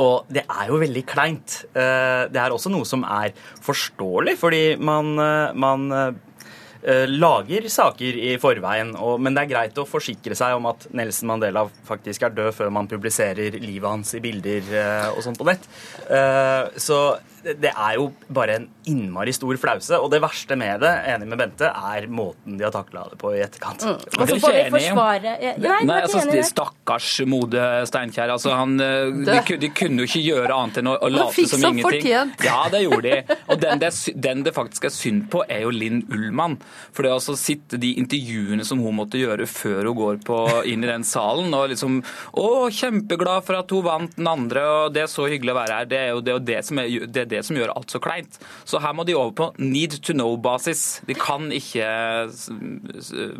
og 0.00 0.30
det 0.32 0.42
er 0.48 0.70
jo 0.72 0.78
veldig 0.80 1.02
kleint. 1.06 1.58
Eh, 1.76 2.24
Det 2.32 2.40
er 2.40 2.54
også 2.56 2.72
noe 2.72 2.86
som 2.88 3.04
er 3.04 3.34
forståelig, 3.62 4.34
fordi 4.40 4.62
man, 4.80 5.12
eh, 5.20 5.52
man 5.54 5.84
lager 7.08 7.64
saker 7.72 8.16
i 8.20 8.34
forveien, 8.36 8.90
og, 9.00 9.14
men 9.24 9.32
det 9.36 9.44
er 9.46 9.52
greit 9.54 9.78
å 9.80 9.86
forsikre 9.88 10.36
seg 10.36 10.52
om 10.58 10.66
at 10.68 10.82
Nelson 10.92 11.30
Mandela 11.30 11.62
faktisk 11.88 12.26
er 12.26 12.34
død 12.36 12.50
før 12.58 12.72
man 12.76 12.88
publiserer 12.90 13.56
livet 13.56 13.88
hans 13.88 14.10
i 14.18 14.20
bilder 14.24 14.68
eh, 14.68 15.06
og 15.14 15.22
sånt 15.24 15.40
på 15.40 15.46
nett. 15.48 15.64
Eh, 16.12 16.74
Så 16.76 16.98
det 17.44 17.54
det 17.64 17.72
er 17.72 17.96
jo 17.98 18.08
bare 18.34 18.58
en 18.58 18.66
innmari 18.90 19.32
stor 19.34 19.56
flause, 19.60 19.96
og 20.00 20.10
det 20.12 20.20
verste 20.24 20.56
med 20.58 20.82
det, 20.84 20.92
enig 21.14 21.28
med 21.30 21.40
Bente, 21.40 21.68
er 21.68 22.06
måten 22.12 22.58
de 22.58 22.66
har 22.66 22.74
takla 22.74 23.06
det 23.10 23.18
på 23.20 23.32
i 23.34 23.40
etterkant. 23.44 23.84
Mm. 23.84 24.02
Og 24.18 24.28
så 24.28 24.38
får 24.42 24.56
vi 24.56 24.64
forsvare 24.74 25.34
ja, 25.40 25.54
Nei, 25.60 25.78
Nei, 25.86 25.98
er 25.98 26.08
altså, 26.08 26.20
ikke 26.20 26.34
enig? 26.34 26.46
Stakkars 26.50 27.10
Mode 27.30 27.64
Steinkjer. 27.88 28.32
Altså, 28.34 28.52
han, 28.56 28.76
eh, 28.82 29.22
de, 29.24 29.58
de 29.62 29.70
kunne 29.76 30.04
jo 30.04 30.08
ikke 30.08 30.22
gjøre 30.24 30.58
annet 30.58 30.80
enn 30.82 30.90
å, 30.92 30.96
å 30.98 31.10
late 31.12 31.36
fikk 31.36 31.50
som 31.52 31.62
så 31.62 31.72
ingenting. 31.72 32.02
fortjent. 32.02 32.44
Ja, 32.46 32.58
det 32.72 32.82
gjorde 32.84 33.02
de. 33.08 33.38
Og 33.48 33.62
den 33.64 33.82
det, 33.82 33.90
den 34.26 34.44
det 34.46 34.54
faktisk 34.56 34.88
er 34.88 34.94
synd 34.94 35.28
på, 35.32 35.44
er 35.48 35.64
jo 35.64 35.72
Linn 35.74 36.02
Ullmann. 36.12 36.58
For 36.94 37.06
det 37.06 37.12
å 37.12 37.18
altså 37.18 37.36
sitte 37.38 37.80
de 37.80 37.94
intervjuene 38.02 38.66
som 38.66 38.82
hun 38.84 38.98
måtte 39.00 39.20
gjøre 39.20 39.48
før 39.50 39.90
hun 39.90 39.98
går 39.98 40.20
på, 40.26 40.40
inn 40.70 40.84
i 40.84 40.90
den 40.90 41.06
salen, 41.08 41.52
og 41.56 41.70
liksom 41.72 42.00
Å, 42.40 42.46
kjempeglad 42.74 43.44
for 43.46 43.58
at 43.58 43.72
hun 43.72 43.84
vant 43.86 44.16
den 44.16 44.28
andre, 44.28 44.64
og 44.64 44.94
det 44.94 45.04
er 45.04 45.10
så 45.10 45.26
hyggelig 45.30 45.54
å 45.54 45.58
være 45.58 45.78
her. 45.80 45.90
Det 45.90 46.00
er 46.00 46.10
jo 46.12 46.22
det, 46.24 46.36
og 46.38 46.46
det, 46.46 46.60
som, 46.66 46.80
er, 46.82 47.06
det, 47.06 47.24
er 47.24 47.30
det 47.34 47.42
som 47.46 47.58
gjør 47.58 47.74
alt 47.74 47.94
så 47.94 48.00
kleint. 48.02 48.38
Så 48.64 48.80
her 48.82 48.94
må 48.96 49.06
de 49.06 49.16
over 49.18 49.34
på 49.36 49.50
need 49.60 49.98
to 50.04 50.14
know-basis. 50.16 51.02
De 51.08 51.16
kan 51.18 51.50
ikke 51.54 51.86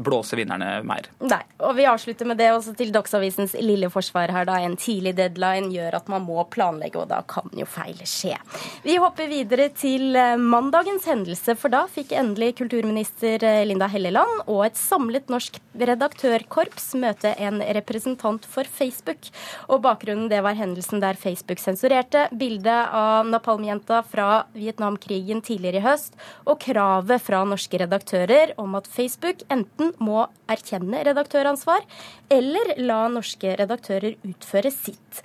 blåse 0.04 0.36
vinnerne 0.38 0.82
mer. 0.86 1.08
Nei, 1.24 1.42
og 1.62 1.76
vi 1.78 1.86
avslutter 1.88 2.28
med 2.28 2.40
det 2.40 2.50
også 2.54 2.74
til 2.78 2.92
Dagsavisens 2.94 3.56
lille 3.62 3.90
forsvar 3.92 4.32
her. 4.34 4.48
da 4.48 4.58
En 4.64 4.76
tidlig 4.80 5.14
deadline 5.18 5.70
gjør 5.72 5.98
at 6.00 6.08
man 6.12 6.24
må 6.26 6.42
planlegge, 6.50 7.00
og 7.00 7.08
da 7.12 7.22
kan 7.28 7.50
jo 7.56 7.66
feil 7.68 7.98
skje. 8.08 8.36
Vi 8.84 8.96
hopper 9.00 9.30
videre 9.30 9.70
til 9.74 10.16
eh, 10.18 10.36
mandagens 10.40 11.06
hendelse, 11.08 11.56
for 11.58 11.72
da 11.72 11.84
fikk 11.90 12.14
endelig 12.16 12.54
kulturminister 12.60 13.44
eh, 13.44 13.62
Linda 13.68 13.88
Helleland 13.90 14.44
og 14.46 14.64
et 14.66 14.78
samlet 14.78 15.30
norsk 15.32 15.60
redaktørkorps 15.78 16.92
møte 17.00 17.34
en 17.42 17.60
representant 17.76 18.46
for 18.48 18.68
Facebook. 18.68 19.30
Og 19.68 19.82
bakgrunnen 19.84 20.30
det 20.32 20.42
var 20.44 20.58
hendelsen 20.58 21.02
der 21.02 21.18
Facebook 21.18 21.62
sensurerte 21.62 22.28
bildet 22.32 22.94
av 22.94 23.28
napalmjenta 23.28 23.83
fra 24.08 24.44
Vietnamkrigen 24.54 25.42
tidligere 25.44 25.80
i 25.80 25.84
høst, 25.84 26.14
og 26.48 26.60
kravet 26.64 27.22
fra 27.22 27.42
norske 27.48 27.80
redaktører 27.82 28.54
om 28.60 28.76
at 28.78 28.88
Facebook 28.90 29.44
enten 29.52 29.92
må 29.98 30.26
erkjenne 30.50 31.02
redaktøransvar, 31.06 31.84
eller 32.32 32.74
la 32.80 33.02
norske 33.12 33.56
redaktører 33.60 34.16
utføre 34.24 34.72
sitt. 34.72 35.20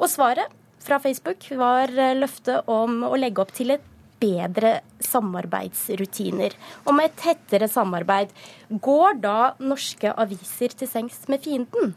Og 0.00 0.10
svaret 0.10 0.50
fra 0.80 0.98
Facebook 0.98 1.44
var 1.60 1.92
eh, 1.92 2.16
løftet 2.16 2.68
om 2.70 3.04
å 3.06 3.14
legge 3.20 3.42
opp 3.44 3.54
til 3.54 3.76
et 3.76 3.86
bedre 4.20 4.80
samarbeidsrutiner. 5.04 6.54
Og 6.84 6.94
med 6.96 7.08
et 7.08 7.18
tettere 7.22 7.70
samarbeid, 7.70 8.32
går 8.68 9.20
da 9.22 9.54
norske 9.62 10.12
aviser 10.12 10.76
til 10.76 10.90
sengs 10.90 11.22
med 11.32 11.44
fienden? 11.44 11.94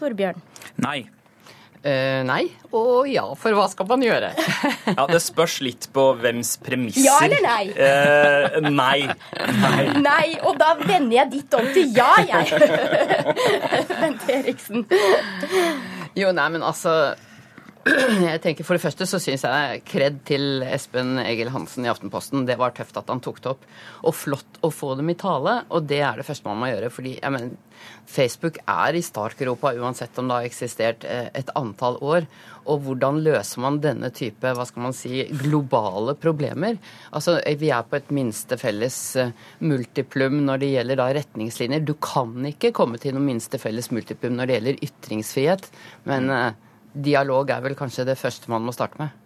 Torbjørn? 0.00 0.40
Nei. 0.82 1.06
Eh, 1.82 2.20
nei 2.22 2.44
og 2.70 3.08
ja, 3.10 3.24
for 3.34 3.56
hva 3.58 3.64
skal 3.66 3.88
man 3.90 4.04
gjøre? 4.04 4.28
Ja, 4.96 5.06
Det 5.10 5.18
spørs 5.22 5.56
litt 5.64 5.88
på 5.94 6.04
hvems 6.20 6.54
premisser. 6.62 7.02
Ja 7.04 7.16
eller 7.26 7.42
nei? 7.42 7.64
Uh, 7.74 8.68
nei. 8.70 9.00
nei. 9.64 9.82
Nei, 10.04 10.28
og 10.46 10.60
da 10.60 10.72
vender 10.78 11.16
jeg 11.16 11.32
ditt 11.34 11.56
om 11.58 11.66
til 11.74 11.90
ja, 11.96 12.12
jeg. 12.22 12.54
Bente 13.90 14.38
Eriksen. 14.38 14.86
Jo, 16.18 16.30
nei, 16.36 16.48
men 16.54 16.64
altså 16.66 16.94
Jeg 18.22 18.38
tenker 18.44 18.66
For 18.66 18.78
det 18.78 18.84
første 18.84 19.06
så 19.10 19.18
syns 19.18 19.42
jeg 19.42 19.80
kred 19.88 20.20
til 20.28 20.62
Espen 20.62 21.16
Egil 21.18 21.50
Hansen 21.50 21.82
i 21.82 21.90
Aftenposten. 21.90 22.44
Det 22.46 22.54
var 22.60 22.76
tøft 22.76 23.00
at 23.00 23.10
han 23.10 23.22
tok 23.24 23.40
det 23.42 23.50
opp. 23.56 23.66
Og 24.06 24.14
flott 24.14 24.60
å 24.62 24.70
få 24.70 24.92
dem 25.00 25.10
i 25.10 25.16
tale, 25.18 25.56
og 25.66 25.88
det 25.90 25.98
er 26.06 26.20
det 26.20 26.26
første 26.28 26.46
man 26.46 26.60
må 26.62 26.70
gjøre. 26.70 26.92
fordi 26.94 27.16
jeg 27.16 27.34
mener, 27.34 27.56
Facebook 28.06 28.60
er 28.70 28.94
i 28.94 29.02
startgropa 29.02 29.74
uansett 29.82 30.18
om 30.20 30.30
det 30.30 30.38
har 30.38 30.46
eksistert 30.46 31.08
eh, 31.08 31.26
et 31.34 31.50
antall 31.58 31.98
år. 31.98 32.30
Og 32.70 32.86
hvordan 32.86 33.18
løser 33.24 33.64
man 33.64 33.82
denne 33.82 34.12
type 34.14 34.54
hva 34.54 34.66
skal 34.68 34.86
man 34.86 34.94
si, 34.94 35.26
globale 35.42 36.14
problemer? 36.14 36.78
Altså, 37.10 37.40
Vi 37.58 37.74
er 37.74 37.82
på 37.82 37.98
et 37.98 38.14
minste 38.14 38.62
felles 38.62 39.16
eh, 39.16 39.34
multiplum 39.58 40.44
når 40.46 40.62
det 40.62 40.74
gjelder 40.76 41.02
da 41.02 41.12
retningslinjer. 41.18 41.82
Du 41.82 41.96
kan 41.98 42.46
ikke 42.46 42.70
komme 42.70 43.02
til 43.02 43.18
noe 43.18 43.26
minste 43.26 43.58
felles 43.58 43.90
multiplum 43.90 44.38
når 44.38 44.46
det 44.46 44.60
gjelder 44.60 44.84
ytringsfrihet. 44.86 45.72
men 46.06 46.30
eh, 46.30 46.52
dialog 46.92 47.50
er 47.50 47.64
vel 47.64 47.76
kanskje 47.78 48.06
det 48.08 48.18
første 48.20 48.50
man 48.52 48.64
må 48.66 48.74
starte 48.76 49.00
med? 49.00 49.21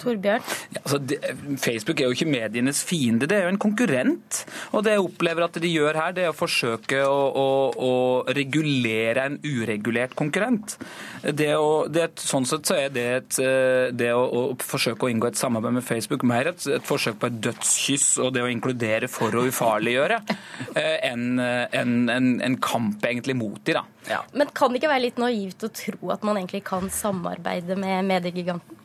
Torbjørn? 0.00 0.44
Ja, 0.74 0.82
altså, 0.82 0.98
det, 0.98 1.18
Facebook 1.62 2.00
er 2.00 2.10
jo 2.10 2.16
ikke 2.16 2.28
medienes 2.28 2.82
fiende, 2.86 3.28
det 3.28 3.38
er 3.38 3.46
jo 3.46 3.54
en 3.54 3.60
konkurrent. 3.62 4.42
Og 4.76 4.84
det 4.84 4.96
jeg 4.96 5.04
opplever 5.04 5.46
at 5.46 5.58
de 5.62 5.70
gjør 5.70 5.98
her, 6.00 6.14
det 6.16 6.26
er 6.26 6.32
å 6.32 6.36
forsøke 6.36 7.00
å, 7.06 7.16
å, 7.30 7.46
å 7.72 7.92
regulere 8.36 9.26
en 9.30 9.38
uregulert 9.44 10.16
konkurrent. 10.18 10.76
Det 11.22 11.52
å, 11.56 11.86
det, 11.90 12.10
sånn 12.22 12.46
sett 12.48 12.68
så 12.68 12.78
er 12.78 12.92
det, 12.94 13.06
et, 13.20 13.40
eh, 13.42 13.88
det 13.96 14.12
å, 14.14 14.22
å, 14.24 14.44
forsøke 14.60 15.08
å 15.08 15.12
inngå 15.12 15.30
et 15.30 15.40
samarbeid 15.40 15.78
med 15.78 15.86
Facebook 15.86 16.26
mer 16.28 16.52
et, 16.52 16.68
et, 16.68 16.84
forsøk 16.86 17.20
på 17.22 17.30
et 17.30 17.40
dødskyss 17.48 18.08
og 18.24 18.32
det 18.36 18.44
å 18.44 18.52
inkludere 18.52 19.10
for 19.10 19.34
å 19.34 19.46
ufarliggjøre, 19.48 20.20
eh, 20.74 20.96
enn 21.10 21.40
en, 21.40 22.08
en, 22.10 22.30
en, 22.44 22.56
kamp 22.62 23.04
egentlig 23.06 23.36
mot 23.38 23.58
de, 23.64 23.76
da. 23.76 23.84
Ja. 24.08 24.22
Men 24.36 24.50
kan 24.54 24.72
det 24.72 24.80
ikke 24.80 24.92
være 24.92 25.06
litt 25.08 25.20
naivt 25.20 25.66
å 25.66 25.72
tro 25.74 26.12
at 26.14 26.24
man 26.26 26.38
egentlig 26.38 26.64
kan 26.66 26.90
samarbeide 26.92 27.78
med 27.78 28.06
mediegiganten? 28.08 28.75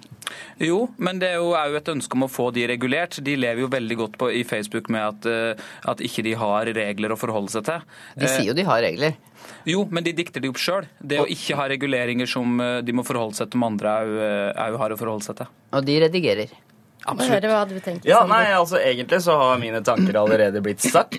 Jo, 0.62 0.84
men 1.02 1.20
det 1.22 1.32
er 1.32 1.40
jo 1.42 1.52
òg 1.58 1.76
et 1.80 1.92
ønske 1.94 2.18
om 2.18 2.26
å 2.28 2.32
få 2.32 2.50
de 2.56 2.66
regulert. 2.70 3.20
De 3.24 3.36
lever 3.40 3.64
jo 3.64 3.70
veldig 3.72 3.98
godt 4.00 4.18
på, 4.22 4.30
i 4.34 4.44
Facebook 4.48 4.90
med 4.94 5.04
at, 5.08 5.28
eh, 5.30 5.70
at 5.92 6.04
ikke 6.06 6.26
de 6.28 6.36
har 6.40 6.72
regler 6.78 7.14
å 7.14 7.20
forholde 7.20 7.54
seg 7.54 7.68
til. 7.68 7.86
De 8.22 8.30
sier 8.30 8.52
jo 8.52 8.58
de 8.58 8.66
har 8.68 8.84
regler. 8.86 9.18
Jo, 9.66 9.86
men 9.90 10.06
de 10.06 10.14
dikter 10.18 10.44
de 10.44 10.52
opp 10.52 10.60
sjøl. 10.62 10.88
Det 11.00 11.22
å 11.22 11.30
ikke 11.30 11.58
ha 11.58 11.68
reguleringer 11.72 12.30
som 12.30 12.60
eh, 12.62 12.82
de 12.86 12.96
må 12.96 13.06
forholde 13.08 13.38
seg 13.40 13.50
til, 13.50 13.58
som 13.58 13.70
andre 13.70 13.96
òg 14.02 14.20
eh, 14.28 14.78
har 14.84 14.96
å 14.96 15.00
forholde 15.00 15.28
seg 15.28 15.42
til. 15.42 15.56
Og 15.78 15.88
de 15.88 15.98
redigerer. 16.06 16.54
Absolutt. 17.02 17.48
Hva 17.50 17.64
hadde 17.64 17.74
du 17.74 17.82
tenkt? 17.82 18.06
Ja, 18.06 18.22
nei, 18.30 18.44
altså 18.54 18.78
Egentlig 18.78 19.24
så 19.26 19.34
har 19.40 19.62
mine 19.62 19.82
tanker 19.82 20.20
allerede 20.22 20.62
blitt 20.62 20.84
sagt. 20.86 21.18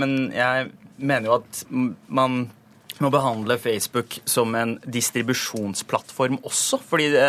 Men 0.00 0.30
jeg 0.32 0.70
mener 0.96 1.28
jo 1.28 1.34
at 1.42 1.64
man 2.08 2.46
med 3.02 3.10
å 3.10 3.16
behandle 3.16 3.58
Facebook 3.60 4.18
som 4.28 4.54
en 4.58 4.76
distribusjonsplattform 4.84 6.40
også. 6.42 6.80
fordi 6.86 7.10
det, 7.14 7.26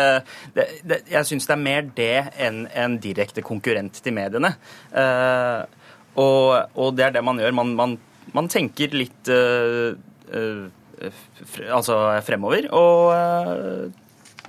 det, 0.56 0.68
det, 0.86 1.00
jeg 1.12 1.30
syns 1.30 1.48
det 1.50 1.56
er 1.56 1.64
mer 1.64 1.90
det 1.96 2.14
enn 2.46 2.64
en 2.70 2.98
direkte 3.02 3.44
konkurrent 3.44 4.00
til 4.04 4.16
mediene. 4.16 4.54
Uh, 4.94 5.66
og, 6.14 6.70
og, 6.78 6.94
det 6.94 7.08
er 7.08 7.16
det 7.16 7.24
man 7.26 7.42
gjør. 7.42 7.56
Man, 7.58 7.74
man, 7.78 7.98
man 8.36 8.50
tenker 8.52 8.94
litt 8.94 9.30
uh, 9.32 9.98
altså 11.74 11.98
fremover. 12.26 12.68
Og, 12.74 13.92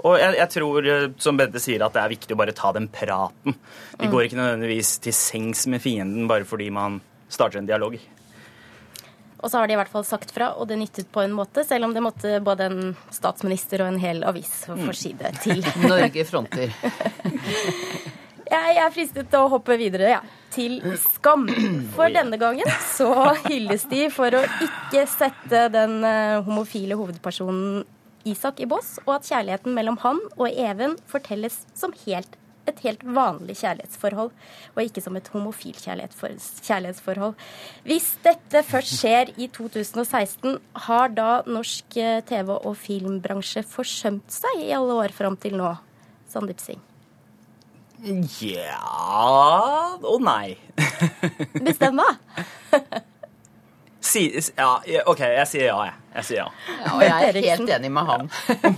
og 0.04 0.18
jeg, 0.20 0.38
jeg, 0.40 0.50
tror, 0.54 0.90
som 1.22 1.40
Bente 1.40 1.62
sier, 1.64 1.84
at 1.86 1.96
det 1.96 2.04
er 2.04 2.14
viktig 2.14 2.36
å 2.36 2.40
bare 2.40 2.56
ta 2.58 2.72
den 2.76 2.88
praten. 2.94 3.58
Vi 3.98 4.08
mm. 4.08 4.12
går 4.14 4.28
ikke 4.28 4.40
nødvendigvis 4.40 4.98
til 5.06 5.16
sengs 5.18 5.66
med 5.72 5.84
fienden 5.84 6.30
bare 6.32 6.48
fordi 6.48 6.70
man 6.74 7.02
starter 7.32 7.62
en 7.62 7.70
dialog. 7.70 7.98
Og 9.44 9.52
så 9.52 9.60
har 9.60 9.68
de 9.68 9.76
i 9.76 9.80
hvert 9.80 9.92
fall 9.92 10.06
sagt 10.08 10.32
fra, 10.34 10.54
og 10.56 10.70
det 10.70 10.78
nyttet 10.80 11.10
på 11.12 11.22
en 11.26 11.34
måte, 11.36 11.66
selv 11.68 11.88
om 11.88 11.94
det 11.96 12.04
måtte 12.04 12.40
både 12.44 12.70
en 12.70 12.94
statsminister 13.14 13.84
og 13.84 13.92
en 13.94 14.02
hel 14.02 14.24
avis 14.28 14.52
få 14.70 14.96
si 14.96 15.14
det 15.20 15.36
til. 15.44 15.66
Norge 15.90 16.26
fronter. 16.28 16.74
Jeg 18.46 18.78
er 18.78 18.92
fristet 18.94 19.32
til 19.32 19.42
å 19.42 19.50
hoppe 19.50 19.76
videre 19.80 20.12
ja, 20.12 20.20
til 20.54 20.78
Skam. 21.02 21.48
For 21.96 22.14
denne 22.14 22.38
gangen 22.40 22.70
så 22.94 23.10
hylles 23.48 23.88
de 23.90 24.06
for 24.14 24.38
å 24.38 24.44
ikke 24.64 25.06
sette 25.10 25.66
den 25.74 25.98
eh, 26.06 26.38
homofile 26.46 26.98
hovedpersonen 27.00 27.84
Isak 28.26 28.62
i 28.62 28.70
bås, 28.70 28.96
og 29.06 29.20
at 29.20 29.28
kjærligheten 29.30 29.76
mellom 29.76 30.00
han 30.02 30.22
og 30.38 30.48
Even 30.50 30.96
fortelles 31.10 31.60
som 31.78 31.94
helt 32.06 32.38
et 32.70 32.82
helt 32.86 33.04
vanlig 33.04 33.58
kjærlighetsforhold, 33.62 34.32
og 34.76 34.82
ikke 34.84 35.04
som 35.04 35.18
et 35.20 35.30
homofilt 35.34 35.82
kjærlighetsforhold. 35.86 37.36
Hvis 37.88 38.12
dette 38.26 38.64
først 38.68 39.00
skjer 39.00 39.34
i 39.38 39.50
2016, 39.54 40.60
har 40.88 41.16
da 41.16 41.30
norsk 41.48 41.98
eh, 42.02 42.22
TV- 42.26 42.58
og 42.58 42.76
filmbransje 42.80 43.66
forsømt 43.70 44.34
seg 44.34 44.66
i 44.66 44.74
alle 44.76 45.00
år 45.06 45.16
fram 45.16 45.38
til 45.38 45.58
nå? 45.60 45.76
Sandeep 46.32 46.62
Singh. 46.64 46.84
Ja 48.44 48.78
og 50.04 50.22
nei. 50.22 50.58
Bestem, 51.66 52.02
da. 52.02 52.10
Si, 54.06 54.24
ja, 54.58 55.02
OK, 55.10 55.22
jeg 55.24 55.48
sier 55.50 55.66
ja, 55.66 55.78
jeg. 55.88 55.94
jeg 56.14 56.28
sier 56.28 56.40
ja. 56.44 56.46
ja. 56.70 56.92
Og 56.94 57.02
jeg 57.02 57.30
er 57.30 57.40
helt 57.50 57.72
enig 57.78 57.90
med 57.96 58.10
han. 58.10 58.30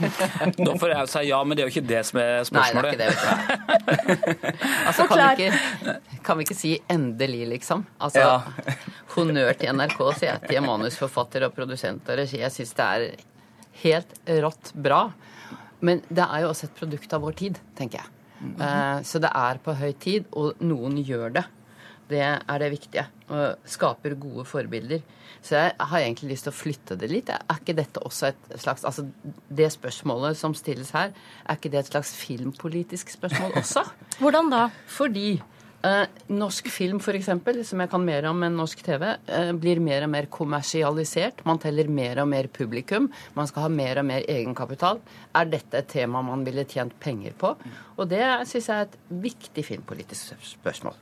da 0.67 0.75
får 0.79 0.93
jeg 0.93 1.11
si 1.11 1.23
ja, 1.27 1.39
men 1.43 1.57
det 1.57 1.63
er 1.63 1.67
jo 1.67 1.73
ikke 1.75 1.87
det 1.89 2.01
som 2.07 2.21
er 2.23 2.47
spørsmålet. 2.47 2.87
Nei, 2.87 2.97
det 2.99 3.07
er 3.07 3.15
ikke 3.17 3.27
det. 3.27 4.53
altså, 4.87 5.07
kan 5.11 5.23
vi, 5.23 5.49
ikke, 5.49 5.97
kan 6.23 6.39
vi 6.39 6.47
ikke 6.47 6.57
si 6.57 6.73
'endelig', 6.79 7.47
liksom? 7.51 7.83
Altså, 7.99 8.23
ja. 8.23 8.75
Honnør 9.17 9.51
til 9.59 9.75
NRK, 9.75 9.99
sier 10.19 10.31
jeg 10.31 10.43
til 10.47 10.63
manusforfatter 10.63 11.49
og 11.49 11.57
produsent 11.57 12.07
og 12.07 12.21
regi. 12.21 12.39
Jeg 12.43 12.55
syns 12.55 12.75
det 12.79 12.87
er 12.87 13.27
helt 13.83 14.19
rått 14.45 14.71
bra. 14.73 15.09
Men 15.83 16.01
det 16.09 16.23
er 16.23 16.45
jo 16.45 16.53
også 16.53 16.69
et 16.69 16.79
produkt 16.79 17.13
av 17.13 17.21
vår 17.21 17.35
tid, 17.43 17.59
tenker 17.77 17.99
jeg. 17.99 18.13
Mm 18.39 18.55
-hmm. 18.55 19.03
Så 19.03 19.19
det 19.19 19.31
er 19.35 19.57
på 19.57 19.73
høy 19.73 19.91
tid, 19.93 20.25
og 20.31 20.53
noen 20.59 20.97
gjør 21.03 21.29
det. 21.33 21.45
Det 22.07 22.23
er 22.23 22.61
det 22.61 22.71
viktige. 22.71 23.05
Og 23.27 23.67
skaper 23.67 24.15
gode 24.19 24.45
forbilder. 24.47 25.03
Så 25.43 25.57
jeg 25.59 25.73
har 25.79 26.03
egentlig 26.03 26.31
lyst 26.33 26.47
til 26.47 26.53
å 26.53 26.57
flytte 26.57 26.97
det 26.99 27.09
litt. 27.11 27.29
Er 27.31 27.59
ikke 27.59 27.75
dette 27.77 28.01
også 28.03 28.31
et 28.31 28.55
slags 28.59 28.85
Altså 28.87 29.05
det 29.53 29.69
spørsmålet 29.75 30.39
som 30.39 30.55
stilles 30.57 30.93
her, 30.95 31.13
er 31.45 31.59
ikke 31.59 31.71
det 31.73 31.83
et 31.83 31.91
slags 31.91 32.15
filmpolitisk 32.17 33.11
spørsmål 33.13 33.59
også? 33.61 33.83
Hvordan 34.21 34.51
da? 34.51 34.63
Fordi 34.91 35.37
eh, 35.37 36.03
norsk 36.31 36.69
film, 36.73 37.01
f.eks., 37.03 37.29
som 37.69 37.83
jeg 37.83 37.91
kan 37.91 38.05
mer 38.07 38.29
om 38.31 38.43
enn 38.47 38.55
norsk 38.59 38.83
TV, 38.85 39.05
eh, 39.27 39.51
blir 39.59 39.83
mer 39.83 40.07
og 40.07 40.13
mer 40.15 40.29
kommersialisert. 40.31 41.43
Man 41.47 41.61
teller 41.63 41.91
mer 41.91 42.23
og 42.23 42.31
mer 42.31 42.49
publikum. 42.51 43.11
Man 43.37 43.51
skal 43.51 43.67
ha 43.67 43.73
mer 43.73 44.01
og 44.01 44.07
mer 44.09 44.27
egenkapital. 44.27 45.03
Er 45.35 45.51
dette 45.51 45.83
et 45.83 45.91
tema 45.91 46.23
man 46.25 46.47
ville 46.47 46.67
tjent 46.67 46.95
penger 47.03 47.35
på? 47.39 47.53
Og 47.97 48.07
det 48.11 48.23
syns 48.47 48.71
jeg 48.71 48.77
er 48.77 48.89
et 48.89 48.97
viktig 49.27 49.67
filmpolitisk 49.73 50.39
spørsmål. 50.55 50.97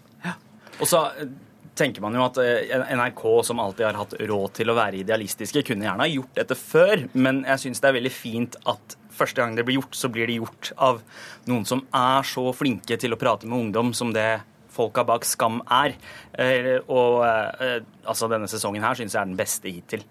Og 0.79 0.89
så 0.89 1.01
eh, 1.19 1.29
tenker 1.77 2.03
man 2.03 2.15
jo 2.17 2.25
at 2.25 2.39
eh, 2.43 2.73
NRK, 2.97 3.23
som 3.47 3.61
alltid 3.63 3.88
har 3.88 3.99
hatt 3.99 4.17
råd 4.19 4.57
til 4.59 4.71
å 4.71 4.77
være 4.77 5.01
idealistiske, 5.03 5.63
kunne 5.67 5.88
gjerne 5.88 6.05
ha 6.05 6.11
gjort 6.11 6.41
dette 6.41 6.57
før, 6.59 7.07
men 7.13 7.43
jeg 7.47 7.65
syns 7.65 7.83
det 7.83 7.91
er 7.91 7.97
veldig 7.99 8.13
fint 8.13 8.59
at 8.71 8.97
første 9.15 9.39
gang 9.39 9.55
det 9.55 9.63
blir 9.67 9.79
gjort, 9.79 9.95
så 9.95 10.11
blir 10.11 10.27
det 10.27 10.39
gjort 10.41 10.73
av 10.83 10.99
noen 11.47 11.63
som 11.67 11.85
er 11.95 12.27
så 12.27 12.49
flinke 12.55 12.99
til 12.99 13.15
å 13.15 13.19
prate 13.19 13.47
med 13.47 13.67
ungdom 13.67 13.93
som 13.95 14.11
det 14.15 14.43
folka 14.75 15.05
bak 15.07 15.23
Skam 15.23 15.61
er. 15.71 15.95
Eh, 16.35 16.75
og 16.91 17.23
altså, 17.23 18.27
denne 18.31 18.49
sesongen 18.51 18.83
her 18.83 18.97
syns 18.99 19.15
jeg 19.15 19.21
er 19.21 19.31
den 19.31 19.39
beste 19.39 19.71
hittil. 19.71 20.03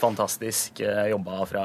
Fantastisk 0.00 0.80
jobba 0.82 1.44
fra 1.46 1.64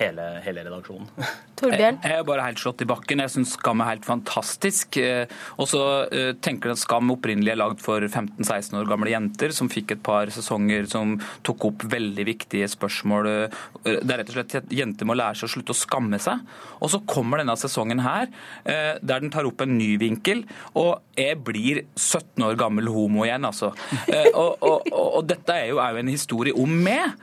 hele, 0.00 0.26
hele 0.44 0.64
redaksjonen. 0.66 1.08
Torbjørn? 1.56 2.00
Jeg, 2.02 2.12
jeg 2.12 2.20
er 2.20 2.26
bare 2.28 2.44
helt 2.44 2.60
slått 2.60 2.82
i 2.84 2.88
bakken. 2.88 3.22
Jeg 3.24 3.32
syns 3.32 3.54
Skam 3.56 3.80
er 3.80 3.94
helt 3.94 4.06
fantastisk. 4.06 4.98
Eh, 5.00 5.24
og 5.56 5.68
så 5.70 5.82
uh, 6.10 6.32
tenker 6.44 6.70
jeg 6.70 6.76
at 6.76 6.82
Skam 6.82 7.12
opprinnelig 7.14 7.54
er 7.54 7.60
lagd 7.62 7.80
for 7.84 8.04
15-16 8.04 8.76
år 8.76 8.90
gamle 8.90 9.12
jenter 9.12 9.54
som 9.56 9.70
fikk 9.72 9.96
et 9.96 10.02
par 10.04 10.32
sesonger 10.34 10.88
som 10.92 11.16
tok 11.46 11.68
opp 11.70 11.86
veldig 11.92 12.26
viktige 12.28 12.68
spørsmål. 12.68 13.30
Eh, 13.30 13.62
det 13.86 14.04
er 14.04 14.20
rett 14.20 14.32
og 14.32 14.36
slett 14.36 14.58
at 14.60 14.74
jenter 14.76 15.08
må 15.08 15.16
lære 15.16 15.40
seg 15.40 15.48
å 15.48 15.54
slutte 15.54 15.72
å 15.72 15.80
skamme 15.80 16.20
seg. 16.20 16.44
Og 16.84 16.92
så 16.92 17.00
kommer 17.08 17.40
denne 17.40 17.56
sesongen 17.56 18.02
her, 18.04 18.28
der 18.66 19.22
den 19.22 19.30
tar 19.32 19.46
opp 19.48 19.62
en 19.64 19.72
ny 19.78 19.94
vinkel. 20.00 20.42
Og 20.76 21.00
jeg 21.16 21.38
blir 21.46 21.80
17 21.96 22.44
år 22.44 22.58
gammel 22.60 22.90
homo 22.92 23.24
igjen, 23.24 23.46
altså. 23.48 23.70
Og, 24.12 24.50
og, 24.60 24.66
og, 24.66 24.90
og, 24.92 25.22
dette 25.28 25.56
er 25.56 25.70
jo 25.70 25.80
òg 25.80 26.02
en 26.02 26.10
historie 26.12 26.52
om 26.52 26.74
meg. 26.84 27.16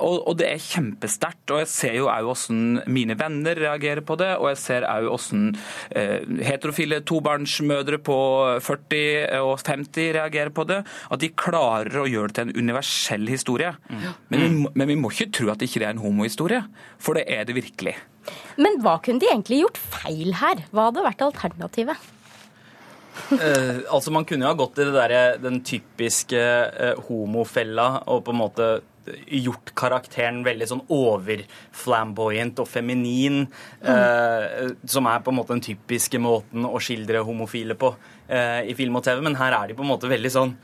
og, 0.00 0.32
det 0.40 0.48
er 0.50 0.64
kjempesterkt. 0.66 1.43
Og 1.52 1.60
jeg 1.60 1.68
ser 1.68 1.96
jo 1.98 2.06
òg 2.08 2.30
åssen 2.32 2.78
mine 2.88 3.16
venner 3.20 3.58
reagerer 3.60 4.00
på 4.06 4.16
det, 4.20 4.30
og 4.38 4.48
jeg 4.52 4.60
ser 4.62 4.86
òg 4.88 5.10
åssen 5.12 5.50
eh, 5.90 6.24
heterofile 6.46 7.02
tobarnsmødre 7.04 7.98
på 8.04 8.16
40 8.64 9.42
og 9.44 9.52
50 9.60 10.14
reagerer 10.16 10.54
på 10.56 10.64
det. 10.70 10.80
At 11.12 11.20
de 11.20 11.32
klarer 11.36 12.00
å 12.00 12.08
gjøre 12.08 12.32
det 12.32 12.38
til 12.38 12.48
en 12.48 12.64
universell 12.64 13.28
historie. 13.28 13.74
Mm. 13.90 14.08
Men, 14.30 14.40
vi, 14.40 14.72
men, 14.72 14.88
vi, 14.88 14.98
må 15.02 15.12
ikke 15.12 15.30
tro 15.36 15.52
at 15.52 15.60
det 15.60 15.68
ikke 15.68 15.84
er 15.84 15.92
en 15.92 16.02
homohistorie, 16.04 16.64
for 16.96 17.20
det 17.20 17.26
er 17.28 17.44
det 17.48 17.58
virkelig. 17.58 17.98
Men 18.56 18.80
hva 18.80 18.96
kunne 19.04 19.20
de 19.20 19.28
egentlig 19.28 19.60
gjort 19.60 19.80
feil 19.98 20.32
her? 20.40 20.64
Hva 20.72 20.88
hadde 20.88 21.04
vært 21.04 21.26
alternativet? 21.28 22.10
uh, 23.36 23.84
altså 23.94 24.10
Man 24.14 24.24
kunne 24.26 24.46
jo 24.46 24.50
ha 24.50 24.58
gått 24.58 24.80
i 24.80 24.88
der, 24.88 25.36
den 25.42 25.60
typiske 25.66 26.40
uh, 26.40 27.04
homofella 27.08 27.88
og 28.08 28.24
på 28.24 28.34
en 28.34 28.40
måte 28.40 28.72
gjort 29.28 29.72
karakteren 29.78 30.42
veldig 30.46 30.68
sånn 30.70 30.84
overflamboyant 30.92 32.62
og 32.62 32.68
feminin. 32.70 33.44
Eh, 33.80 34.74
som 34.90 35.08
er 35.10 35.24
på 35.24 35.32
en 35.32 35.40
måte 35.40 35.54
den 35.54 35.64
typiske 35.64 36.20
måten 36.22 36.66
å 36.68 36.80
skildre 36.82 37.24
homofile 37.26 37.76
på 37.78 37.94
eh, 38.28 38.62
i 38.70 38.76
film 38.78 39.00
og 39.00 39.06
TV. 39.06 39.20
Men 39.24 39.38
her 39.40 39.56
er 39.58 39.70
de 39.70 39.78
på 39.78 39.84
en 39.84 39.92
måte 39.92 40.10
veldig 40.10 40.32
sånn 40.32 40.56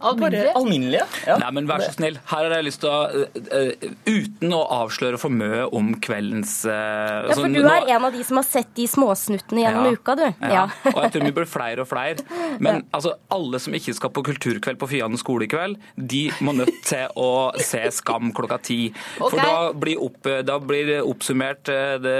bare 0.00 0.52
alminnelige. 0.56 1.04
Ja. 1.26 1.36
Nei, 1.40 1.50
men 1.56 1.68
vær 1.68 1.82
så 1.84 1.92
snill. 1.94 2.18
Her 2.30 2.46
har 2.46 2.54
jeg 2.58 2.66
lyst 2.68 2.82
til 2.82 2.90
å 2.90 3.24
uh, 3.24 3.86
Uten 4.06 4.52
å 4.54 4.60
avsløre 4.76 5.18
for 5.20 5.32
mye 5.32 5.64
om 5.76 5.94
kveldens 6.02 6.58
uh, 6.68 7.26
Ja, 7.30 7.36
for 7.38 7.52
du 7.52 7.60
er 7.62 7.88
en 7.96 8.06
av 8.08 8.14
de 8.14 8.24
som 8.26 8.40
har 8.40 8.46
sett 8.46 8.70
de 8.76 8.86
småsnuttene 8.90 9.64
gjennom 9.64 9.88
Ja. 9.88 9.96
uka, 9.96 10.16
du. 10.18 10.26
Ja. 10.52 10.64
og 10.92 11.00
jeg 11.04 11.14
tror 11.16 11.26
vi 11.26 11.34
blir 11.40 11.50
flere 11.50 11.84
og 11.84 11.90
flere. 11.90 12.26
Men 12.62 12.84
altså, 12.96 13.16
alle 13.32 13.60
som 13.62 13.74
ikke 13.76 13.96
skal 13.96 14.12
på 14.14 14.24
kulturkveld 14.30 14.80
på 14.80 14.90
Fiane 14.90 15.20
skole 15.20 15.48
i 15.48 15.50
kveld, 15.50 15.80
de 15.96 16.26
må 16.44 16.54
nødt 16.56 16.80
til 16.86 17.12
å 17.16 17.30
se 17.62 17.84
Skam 17.96 18.32
klokka 18.36 18.58
ti. 18.62 18.80
For 19.16 19.36
da 19.38 19.72
blir, 19.76 20.00
opp, 20.02 20.26
da 20.46 20.58
blir 20.60 20.98
oppsummert 21.00 21.68
det, 22.02 22.16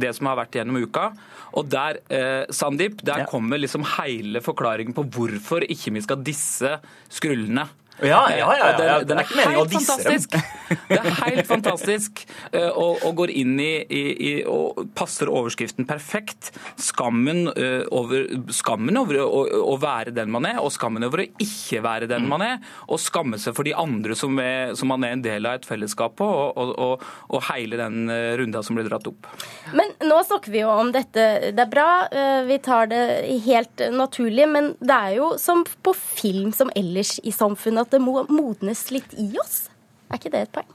det 0.00 0.12
som 0.16 0.30
har 0.30 0.38
vært 0.40 0.60
gjennom 0.60 0.80
uka. 0.86 1.10
Og 1.56 1.68
der, 1.72 2.00
eh, 2.12 2.44
Sandeep, 2.52 3.00
der 3.04 3.24
kommer 3.30 3.58
liksom 3.58 3.84
hele 3.96 4.42
forklaringen 4.44 4.94
på 4.96 5.06
hvorfor 5.08 5.64
ikke 5.64 5.94
vi 5.94 6.02
skal 6.04 6.20
disse 6.24 6.76
skrullene. 7.08 7.66
Ja, 8.02 8.26
ja, 8.30 8.48
ja, 8.58 8.72
ja, 8.76 8.98
den- 8.98 9.06
Den 9.06 9.16
Det 9.16 9.16
er 9.16 9.24
ikke 9.24 9.36
meningen 9.36 9.56
å 9.56 9.64
helt 9.64 9.70
disse 9.70 9.96
dem. 10.04 10.42
Det 10.88 10.98
er 10.98 11.10
helt 11.30 11.46
fantastisk. 11.46 12.24
Og, 12.52 12.98
og 13.06 13.14
går 13.22 13.30
inn 13.30 13.54
i, 13.62 13.72
i, 13.88 14.02
i 14.28 14.32
og 14.50 14.88
passer 14.98 15.30
overskriften 15.30 15.86
perfekt. 15.88 16.50
Skammen 16.82 17.46
eh, 17.56 17.84
over, 17.94 18.26
skammen 18.52 18.98
over 19.00 19.20
å, 19.22 19.44
å 19.72 19.76
være 19.80 20.12
den 20.16 20.30
man 20.34 20.44
er, 20.50 20.58
og 20.60 20.72
skammen 20.74 21.06
over 21.06 21.22
å 21.22 21.26
ikke 21.42 21.80
være 21.84 22.08
den 22.10 22.26
man 22.28 22.42
er. 22.44 22.58
Og 22.90 23.00
skamme 23.00 23.38
seg 23.40 23.54
for 23.56 23.64
de 23.68 23.72
andre 23.78 24.16
som, 24.18 24.36
er, 24.42 24.74
som 24.76 24.90
man 24.92 25.04
er 25.06 25.14
en 25.16 25.22
del 25.24 25.46
av 25.48 25.60
et 25.60 25.68
fellesskap 25.68 26.16
på, 26.18 26.26
og, 26.26 26.58
og, 26.58 26.74
og, 26.82 27.06
og 27.32 27.46
hele 27.52 27.78
den 27.80 28.10
eh, 28.12 28.34
runda 28.40 28.62
som 28.66 28.76
blir 28.76 28.88
dratt 28.90 29.06
opp. 29.08 29.30
Men 29.76 29.94
nå 30.04 30.20
snakker 30.26 30.52
vi 30.52 30.64
jo 30.64 30.70
om 30.74 30.92
dette. 30.94 31.26
Det 31.56 31.64
er 31.64 31.72
bra, 31.72 31.88
eh, 32.10 32.42
vi 32.50 32.58
tar 32.66 32.90
det 32.92 33.02
helt 33.46 33.86
naturlig, 33.94 34.48
men 34.52 34.72
det 34.82 35.00
er 35.08 35.16
jo 35.20 35.32
som 35.40 35.64
på 35.86 35.94
film 35.96 36.52
som 36.56 36.68
ellers 36.76 37.16
i 37.24 37.32
samfunnet 37.34 37.85
at 37.86 37.94
det 37.94 38.02
må 38.02 38.18
modnes 38.28 38.88
litt 38.94 39.14
i 39.16 39.30
oss. 39.42 39.66
Er 40.10 40.20
ikke 40.20 40.34
det 40.34 40.46
et 40.46 40.56
poeng? 40.58 40.72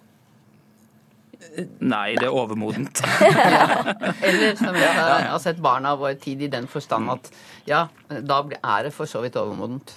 Nei, 1.82 2.14
det 2.20 2.28
er 2.28 2.36
overmodent. 2.38 3.02
Eller 4.28 4.56
som 4.60 4.76
vi 4.76 4.86
har 4.86 5.26
har 5.32 5.42
sett 5.42 5.60
barna 5.64 5.96
av 5.96 6.04
vår 6.04 6.16
tid 6.22 6.46
i 6.46 6.52
den 6.52 6.68
forstand 6.70 7.12
at 7.12 7.28
ja, 7.68 7.88
da 8.08 8.44
er 8.62 8.88
det 8.88 8.94
for 8.96 9.10
så 9.10 9.24
vidt 9.24 9.40
overmodent. 9.40 9.94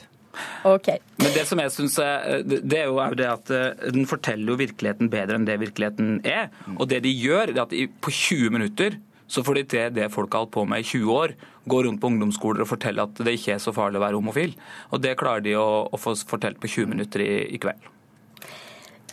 Ok. 0.66 0.88
Men 1.20 1.30
det 1.36 1.44
som 1.46 1.60
jeg 1.62 1.70
synes 1.70 1.96
er, 2.02 2.42
det 2.42 2.78
er 2.80 2.88
jo 2.90 2.98
er 3.02 3.14
det 3.18 3.28
at 3.30 3.52
eh, 3.54 3.90
den 3.94 4.08
forteller 4.10 4.54
jo 4.54 4.60
virkeligheten 4.64 5.10
bedre 5.12 5.38
enn 5.38 5.46
det 5.46 5.60
virkeligheten 5.62 6.16
er. 6.26 6.48
Og 6.74 6.88
det 6.90 7.04
de 7.04 7.12
gjør, 7.12 7.52
det 7.52 7.60
er 7.60 7.68
at 7.68 8.00
på 8.02 8.10
20 8.10 8.56
minutter 8.56 8.98
så 9.26 9.44
får 9.44 9.58
de 9.58 9.64
til 9.72 9.96
det 9.96 10.10
folk 10.12 10.32
har 10.34 10.44
holdt 10.44 10.54
på 10.54 10.66
med 10.68 10.84
i 10.84 10.88
20 10.88 11.14
år. 11.14 11.34
Gå 11.70 11.82
rundt 11.86 12.00
på 12.00 12.10
ungdomsskoler 12.12 12.64
og 12.64 12.70
fortelle 12.70 13.04
at 13.04 13.24
det 13.24 13.38
ikke 13.38 13.56
er 13.56 13.62
så 13.62 13.72
farlig 13.74 14.00
å 14.00 14.04
være 14.04 14.20
homofil. 14.20 14.54
Og 14.92 15.02
det 15.04 15.16
klarer 15.20 15.44
de 15.44 15.56
å, 15.58 15.88
å 15.88 16.00
få 16.00 16.14
fortalt 16.28 16.60
på 16.60 16.70
20 16.70 16.92
minutter 16.92 17.24
i, 17.24 17.32
i 17.56 17.60
kveld. 17.62 17.90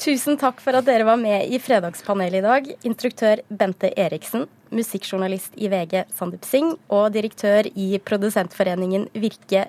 Tusen 0.02 0.38
takk 0.42 0.62
for 0.64 0.74
at 0.74 0.88
dere 0.88 1.06
var 1.06 1.20
med 1.22 1.52
i 1.54 1.60
Fredagspanelet 1.62 2.40
i 2.40 2.46
dag. 2.46 2.70
Instruktør 2.90 3.44
Bente 3.54 3.92
Eriksen, 4.02 4.48
musikkjournalist 4.74 5.54
i 5.62 5.70
VG 5.70 6.08
Sandeep 6.18 6.48
Singh 6.48 6.74
og 6.90 7.12
direktør 7.14 7.70
i 7.70 7.94
Produsentforeningen 8.02 9.12
Virke 9.14 9.68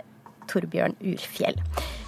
Torbjørn 0.48 0.96
Urfjell. 1.04 1.60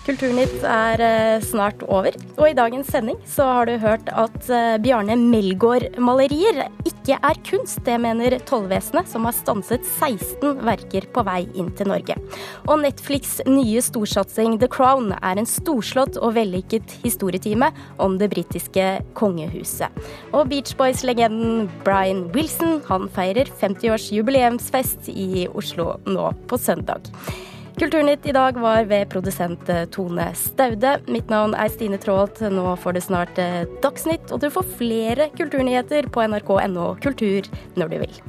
Kulturnytt 0.05 0.61
er 0.69 1.01
eh, 1.01 1.41
snart 1.41 1.81
over, 1.89 2.13
og 2.37 2.45
i 2.45 2.57
dagens 2.57 2.91
sending 2.93 3.17
så 3.25 3.47
har 3.57 3.71
du 3.71 3.79
hørt 3.81 4.11
at 4.13 4.51
eh, 4.53 4.75
Bjarne 4.85 5.15
Melgaard-malerier 5.17 6.59
ikke 6.85 7.17
er 7.17 7.41
kunst. 7.49 7.81
Det 7.87 7.95
mener 8.03 8.37
tollvesenet, 8.45 9.09
som 9.09 9.25
har 9.25 9.33
stanset 9.33 9.87
16 9.95 10.61
verker 10.67 11.07
på 11.15 11.25
vei 11.25 11.47
inn 11.57 11.71
til 11.79 11.89
Norge. 11.89 12.19
Og 12.67 12.83
Netflix' 12.83 13.39
nye 13.49 13.81
storsatsing 13.85 14.59
The 14.61 14.69
Crown 14.69 15.15
er 15.23 15.41
en 15.41 15.49
storslått 15.49 16.21
og 16.21 16.37
vellykket 16.37 16.99
historietime 17.01 17.73
om 17.97 18.21
det 18.21 18.29
britiske 18.37 18.91
kongehuset. 19.17 19.89
Og 20.37 20.53
Beach 20.53 20.77
Boys-legenden 20.77 21.65
Brian 21.89 22.27
Wilson 22.37 22.83
han 22.91 23.09
feirer 23.17 23.49
50 23.49 23.97
års 23.97 24.13
jubileumsfest 24.13 25.09
i 25.17 25.49
Oslo 25.49 25.95
nå 26.05 26.29
på 26.45 26.61
søndag. 26.61 27.09
Kulturnytt 27.79 28.27
i 28.27 28.33
dag 28.33 28.59
var 28.63 28.85
ved 28.87 29.09
produsent 29.11 29.69
eh, 29.69 29.85
Tone 29.91 30.29
Staude. 30.39 30.93
Mitt 31.11 31.31
navn 31.33 31.57
er 31.59 31.73
Stine 31.73 31.99
Traalt. 31.99 32.39
Nå 32.55 32.69
får 32.79 32.95
du 32.95 33.01
snart 33.03 33.41
eh, 33.43 33.65
Dagsnytt, 33.83 34.31
og 34.31 34.45
du 34.45 34.47
får 34.55 34.69
flere 34.79 35.27
kulturnyheter 35.35 36.07
på 36.15 36.23
nrk.no 36.29 36.93
kultur 37.03 37.51
når 37.75 37.91
du 37.91 37.99
vil. 38.05 38.23